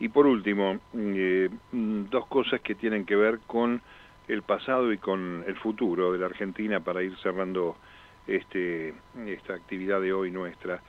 Y 0.00 0.08
por 0.08 0.26
último, 0.26 0.78
eh, 0.94 1.50
dos 1.72 2.26
cosas 2.26 2.60
que 2.60 2.74
tienen 2.74 3.04
que 3.04 3.16
ver 3.16 3.40
con 3.46 3.82
el 4.28 4.42
pasado 4.42 4.92
y 4.92 4.98
con 4.98 5.44
el 5.46 5.56
futuro 5.56 6.12
de 6.12 6.18
la 6.18 6.26
Argentina 6.26 6.80
para 6.80 7.02
ir 7.02 7.16
cerrando 7.18 7.76
este, 8.26 8.94
esta 9.26 9.54
actividad 9.54 10.00
de 10.00 10.12
hoy 10.12 10.30
nuestra. 10.30 10.80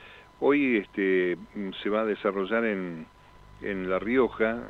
Hoy 0.42 0.78
este, 0.78 1.38
se 1.84 1.90
va 1.90 2.02
a 2.02 2.06
desarrollar 2.06 2.64
en, 2.66 3.06
en 3.62 3.90
La 3.90 4.00
Rioja 4.00 4.64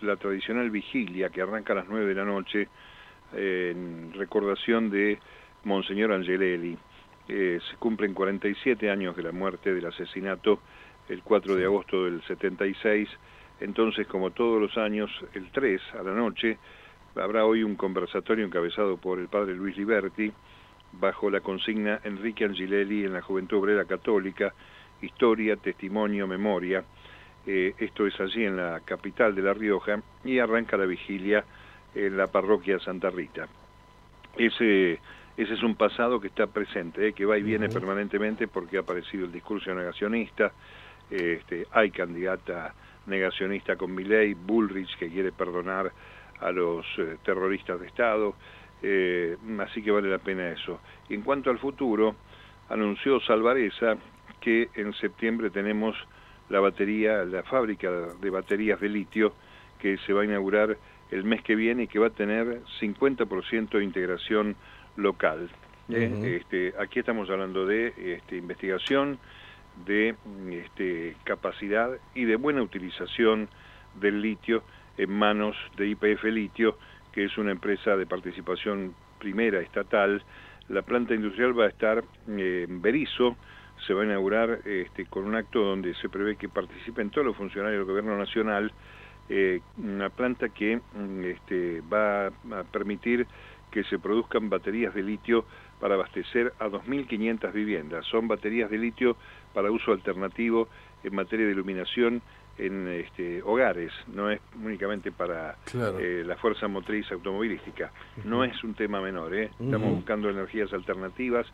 la 0.00 0.16
tradicional 0.16 0.70
vigilia 0.70 1.28
que 1.28 1.42
arranca 1.42 1.74
a 1.74 1.76
las 1.76 1.88
9 1.88 2.06
de 2.06 2.14
la 2.14 2.24
noche 2.24 2.68
en 3.34 4.12
recordación 4.14 4.90
de 4.90 5.18
Monseñor 5.64 6.12
Angelelli. 6.12 6.78
Eh, 7.28 7.58
se 7.70 7.76
cumplen 7.76 8.14
47 8.14 8.90
años 8.90 9.16
de 9.16 9.22
la 9.22 9.32
muerte, 9.32 9.74
del 9.74 9.86
asesinato, 9.86 10.60
el 11.08 11.22
4 11.22 11.56
de 11.56 11.64
agosto 11.64 12.04
del 12.04 12.22
76. 12.22 13.08
Entonces, 13.60 14.06
como 14.06 14.30
todos 14.30 14.60
los 14.60 14.76
años, 14.76 15.10
el 15.34 15.50
3 15.50 15.80
a 16.00 16.02
la 16.02 16.12
noche, 16.12 16.58
habrá 17.16 17.44
hoy 17.44 17.62
un 17.62 17.76
conversatorio 17.76 18.44
encabezado 18.44 18.96
por 18.96 19.18
el 19.18 19.28
padre 19.28 19.54
Luis 19.54 19.76
Liberti, 19.76 20.32
bajo 20.98 21.30
la 21.30 21.40
consigna 21.40 22.00
Enrique 22.04 22.44
Angelelli 22.44 23.04
en 23.04 23.12
la 23.12 23.22
Juventud 23.22 23.58
Obrera 23.58 23.84
Católica, 23.84 24.52
Historia, 25.00 25.56
Testimonio, 25.56 26.26
Memoria. 26.26 26.84
Eh, 27.46 27.74
esto 27.78 28.06
es 28.06 28.18
allí 28.20 28.44
en 28.44 28.56
la 28.56 28.80
capital 28.84 29.34
de 29.34 29.42
La 29.42 29.52
Rioja 29.52 30.00
y 30.24 30.38
arranca 30.38 30.76
la 30.76 30.86
vigilia 30.86 31.44
en 31.94 32.16
la 32.16 32.26
parroquia 32.26 32.78
Santa 32.78 33.10
Rita. 33.10 33.46
Ese 34.36 34.98
ese 35.36 35.54
es 35.54 35.62
un 35.64 35.74
pasado 35.74 36.20
que 36.20 36.28
está 36.28 36.46
presente, 36.46 37.08
¿eh? 37.08 37.12
que 37.12 37.24
va 37.24 37.36
y 37.36 37.42
viene 37.42 37.68
permanentemente 37.68 38.46
porque 38.46 38.76
ha 38.76 38.80
aparecido 38.80 39.24
el 39.24 39.32
discurso 39.32 39.74
negacionista, 39.74 40.52
este, 41.10 41.66
hay 41.72 41.90
candidata 41.90 42.72
negacionista 43.06 43.74
con 43.74 43.92
Milley, 43.92 44.34
Bullrich 44.34 44.96
que 44.96 45.08
quiere 45.08 45.32
perdonar 45.32 45.90
a 46.40 46.50
los 46.52 46.86
eh, 46.98 47.16
terroristas 47.24 47.80
de 47.80 47.88
Estado, 47.88 48.36
eh, 48.86 49.36
así 49.60 49.82
que 49.82 49.90
vale 49.90 50.10
la 50.10 50.18
pena 50.18 50.50
eso. 50.50 50.80
Y 51.08 51.14
en 51.14 51.22
cuanto 51.22 51.50
al 51.50 51.58
futuro, 51.58 52.14
anunció 52.68 53.18
Salvareza 53.20 53.96
que 54.40 54.68
en 54.74 54.92
septiembre 54.94 55.48
tenemos 55.48 55.96
la 56.50 56.60
batería, 56.60 57.24
la 57.24 57.42
fábrica 57.44 57.90
de 58.20 58.30
baterías 58.30 58.78
de 58.80 58.90
litio 58.90 59.32
que 59.78 59.96
se 59.98 60.12
va 60.12 60.22
a 60.22 60.24
inaugurar 60.24 60.76
el 61.10 61.24
mes 61.24 61.42
que 61.42 61.54
viene 61.54 61.84
y 61.84 61.86
que 61.86 61.98
va 61.98 62.08
a 62.08 62.10
tener 62.10 62.60
50% 62.80 63.70
de 63.70 63.84
integración 63.84 64.56
local. 64.96 65.48
¿eh? 65.88 66.38
este, 66.40 66.74
aquí 66.78 67.00
estamos 67.00 67.30
hablando 67.30 67.66
de 67.66 67.94
este, 67.96 68.36
investigación, 68.36 69.18
de 69.86 70.14
este, 70.50 71.16
capacidad 71.24 71.90
y 72.14 72.24
de 72.24 72.36
buena 72.36 72.62
utilización 72.62 73.48
del 74.00 74.20
litio 74.20 74.62
en 74.96 75.10
manos 75.10 75.56
de 75.76 75.88
IPF 75.88 76.24
Litio, 76.24 76.78
que 77.14 77.24
es 77.24 77.38
una 77.38 77.52
empresa 77.52 77.96
de 77.96 78.06
participación 78.06 78.92
primera 79.20 79.60
estatal. 79.60 80.20
La 80.68 80.82
planta 80.82 81.14
industrial 81.14 81.58
va 81.58 81.66
a 81.66 81.68
estar 81.68 82.02
eh, 82.28 82.66
en 82.68 82.82
Berizo, 82.82 83.36
se 83.86 83.94
va 83.94 84.02
a 84.02 84.04
inaugurar 84.04 84.60
este, 84.64 85.06
con 85.06 85.24
un 85.24 85.36
acto 85.36 85.60
donde 85.60 85.94
se 85.94 86.08
prevé 86.08 86.34
que 86.34 86.48
participen 86.48 87.10
todos 87.10 87.26
los 87.26 87.36
funcionarios 87.36 87.78
del 87.78 87.86
gobierno 87.86 88.18
nacional, 88.18 88.72
eh, 89.28 89.60
una 89.78 90.10
planta 90.10 90.48
que 90.48 90.76
mm, 90.76 91.24
este, 91.24 91.82
va 91.82 92.26
a 92.26 92.64
permitir 92.72 93.26
que 93.70 93.84
se 93.84 93.98
produzcan 93.98 94.50
baterías 94.50 94.92
de 94.92 95.02
litio 95.02 95.44
para 95.78 95.94
abastecer 95.94 96.52
a 96.58 96.66
2.500 96.66 97.52
viviendas. 97.52 98.04
Son 98.06 98.26
baterías 98.26 98.70
de 98.70 98.78
litio 98.78 99.16
para 99.52 99.70
uso 99.70 99.92
alternativo 99.92 100.68
en 101.04 101.14
materia 101.14 101.46
de 101.46 101.52
iluminación 101.52 102.22
en 102.58 102.88
este, 102.88 103.42
hogares, 103.42 103.92
no 104.06 104.30
es 104.30 104.40
únicamente 104.62 105.10
para 105.10 105.56
eh, 105.74 106.22
la 106.24 106.36
fuerza 106.36 106.68
motriz 106.68 107.10
automovilística. 107.10 107.92
No 108.24 108.44
es 108.44 108.62
un 108.62 108.74
tema 108.74 109.00
menor, 109.00 109.34
¿eh? 109.34 109.50
estamos 109.58 109.90
buscando 109.90 110.30
energías 110.30 110.72
alternativas, 110.72 111.46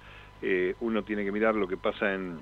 eh, 0.42 0.74
uno 0.80 1.02
tiene 1.02 1.24
que 1.24 1.32
mirar 1.32 1.54
lo 1.54 1.66
que 1.66 1.76
pasa 1.76 2.14
en, 2.14 2.38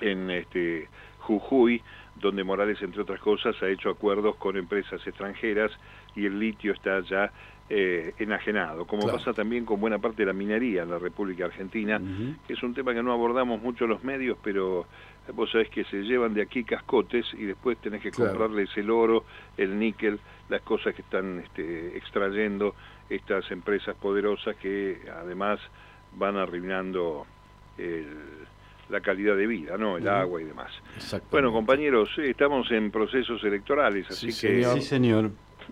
en 0.00 0.30
este, 0.30 0.88
Jujuy, 1.20 1.82
donde 2.16 2.42
Morales, 2.42 2.80
entre 2.82 3.02
otras 3.02 3.20
cosas, 3.20 3.54
ha 3.62 3.68
hecho 3.68 3.90
acuerdos 3.90 4.36
con 4.36 4.56
empresas 4.56 5.04
extranjeras 5.06 5.70
y 6.16 6.26
el 6.26 6.38
litio 6.38 6.72
está 6.72 7.00
ya 7.00 7.30
eh, 7.70 8.14
enajenado, 8.18 8.86
como 8.86 9.06
pasa 9.06 9.34
también 9.34 9.66
con 9.66 9.78
buena 9.78 9.98
parte 9.98 10.22
de 10.22 10.26
la 10.26 10.32
minería 10.32 10.84
en 10.84 10.90
la 10.90 10.98
República 10.98 11.44
Argentina, 11.44 12.00
que 12.46 12.54
es 12.54 12.62
un 12.62 12.72
tema 12.72 12.94
que 12.94 13.02
no 13.02 13.12
abordamos 13.12 13.60
mucho 13.60 13.86
los 13.86 14.02
medios, 14.02 14.38
pero 14.42 14.86
vos 15.34 15.50
sabés 15.50 15.68
que 15.70 15.84
se 15.84 16.02
llevan 16.02 16.34
de 16.34 16.42
aquí 16.42 16.64
cascotes 16.64 17.26
y 17.34 17.44
después 17.44 17.78
tenés 17.78 18.02
que 18.02 18.10
comprarles 18.10 18.70
el 18.76 18.90
oro, 18.90 19.24
el 19.56 19.78
níquel, 19.78 20.18
las 20.48 20.62
cosas 20.62 20.94
que 20.94 21.02
están 21.02 21.40
este, 21.40 21.96
extrayendo 21.96 22.74
estas 23.08 23.50
empresas 23.50 23.96
poderosas 23.96 24.56
que 24.56 24.98
además 25.14 25.60
van 26.16 26.36
arruinando 26.36 27.26
la 28.88 29.00
calidad 29.00 29.36
de 29.36 29.46
vida, 29.46 29.76
¿no? 29.76 29.98
El 29.98 30.08
agua 30.08 30.40
y 30.40 30.44
demás. 30.44 30.72
Bueno, 31.30 31.52
compañeros, 31.52 32.10
estamos 32.18 32.70
en 32.70 32.90
procesos 32.90 33.42
electorales, 33.44 34.06
así 34.10 34.26
que 34.28 34.64
sí, 34.64 34.80
señor. 34.82 35.30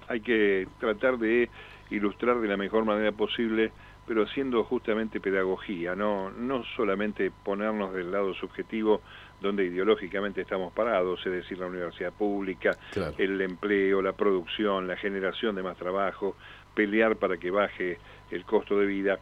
hay 0.09 0.21
que 0.21 0.69
tratar 0.79 1.19
de 1.19 1.49
ilustrar 1.90 2.40
de 2.40 2.49
la 2.49 2.57
mejor 2.57 2.85
manera 2.85 3.12
posible, 3.12 3.73
pero 4.07 4.25
haciendo 4.25 4.62
justamente 4.64 5.21
pedagogía, 5.21 5.95
no, 5.95 6.31
no 6.31 6.62
solamente 6.77 7.31
ponernos 7.31 7.92
del 7.92 8.12
lado 8.12 8.35
subjetivo 8.35 9.01
donde 9.40 9.64
ideológicamente 9.64 10.40
estamos 10.40 10.72
parados, 10.72 11.25
es 11.27 11.33
decir, 11.33 11.59
la 11.59 11.66
universidad 11.66 12.12
pública, 12.12 12.77
el 13.18 13.40
empleo, 13.40 14.01
la 14.03 14.12
producción, 14.12 14.87
la 14.87 14.96
generación 14.96 15.55
de 15.55 15.62
más 15.62 15.77
trabajo, 15.77 16.37
pelear 16.75 17.16
para 17.16 17.37
que 17.37 17.51
baje 17.51 17.99
el 18.31 18.44
costo 18.44 18.79
de 18.79 18.87
vida, 18.87 19.18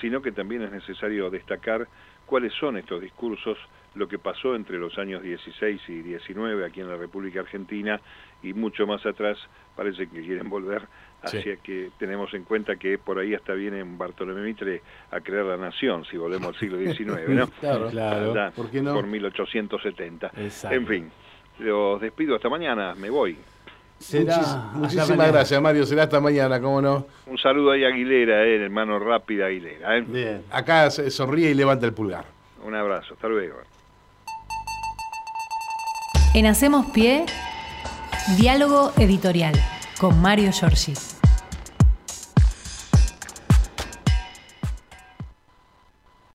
sino 0.00 0.22
que 0.22 0.32
también 0.32 0.62
es 0.62 0.72
necesario 0.72 1.30
destacar 1.30 1.86
cuáles 2.26 2.52
son 2.54 2.76
estos 2.76 3.00
discursos, 3.00 3.58
lo 3.94 4.06
que 4.06 4.18
pasó 4.18 4.54
entre 4.54 4.78
los 4.78 4.98
años 4.98 5.22
16 5.22 5.80
y 5.88 6.02
19 6.02 6.66
aquí 6.66 6.80
en 6.80 6.88
la 6.88 6.96
República 6.96 7.40
Argentina 7.40 8.00
y 8.42 8.52
mucho 8.52 8.86
más 8.86 9.04
atrás 9.06 9.38
parece 9.74 10.06
que 10.08 10.20
quieren 10.20 10.48
volver 10.48 10.82
hacia 11.22 11.56
que 11.56 11.90
tenemos 11.98 12.32
en 12.34 12.44
cuenta 12.44 12.76
que 12.76 12.98
por 12.98 13.18
ahí 13.18 13.34
hasta 13.34 13.52
viene 13.54 13.82
Bartolomé 13.84 14.42
Mitre 14.42 14.82
a 15.10 15.20
crear 15.20 15.44
la 15.44 15.56
nación, 15.56 16.04
si 16.04 16.16
volvemos 16.16 16.48
al 16.48 16.60
siglo 16.60 16.78
XIX, 16.92 17.28
¿no? 17.28 17.48
claro, 17.60 17.90
claro. 17.90 18.52
¿Por, 18.54 18.70
qué 18.70 18.82
no? 18.82 18.94
por 18.94 19.06
1870. 19.06 20.32
En 20.70 20.86
fin, 20.86 21.10
los 21.58 22.00
despido 22.00 22.36
hasta 22.36 22.48
mañana, 22.48 22.94
me 22.94 23.10
voy. 23.10 23.36
muchísimas 24.74 25.32
gracias, 25.32 25.60
Mario. 25.60 25.84
Será 25.84 26.04
hasta 26.04 26.20
mañana, 26.20 26.60
¿cómo 26.60 26.80
no? 26.80 27.06
Un 27.26 27.38
saludo 27.38 27.72
ahí 27.72 27.84
a 27.84 27.88
Aguilera, 27.88 28.44
eh, 28.44 28.64
hermano 28.64 28.98
Rápida 28.98 29.46
Aguilera. 29.46 29.98
Eh. 29.98 30.04
Bien. 30.06 30.42
Acá 30.50 30.90
sonríe 30.90 31.50
y 31.50 31.54
levanta 31.54 31.86
el 31.86 31.92
pulgar. 31.92 32.24
Un 32.64 32.74
abrazo, 32.74 33.14
hasta 33.14 33.28
luego. 33.28 33.56
En 36.34 36.46
Hacemos 36.46 36.86
Pie, 36.92 37.24
diálogo 38.36 38.92
editorial 38.98 39.54
con 39.98 40.20
Mario 40.20 40.50
Giorgi. 40.52 41.17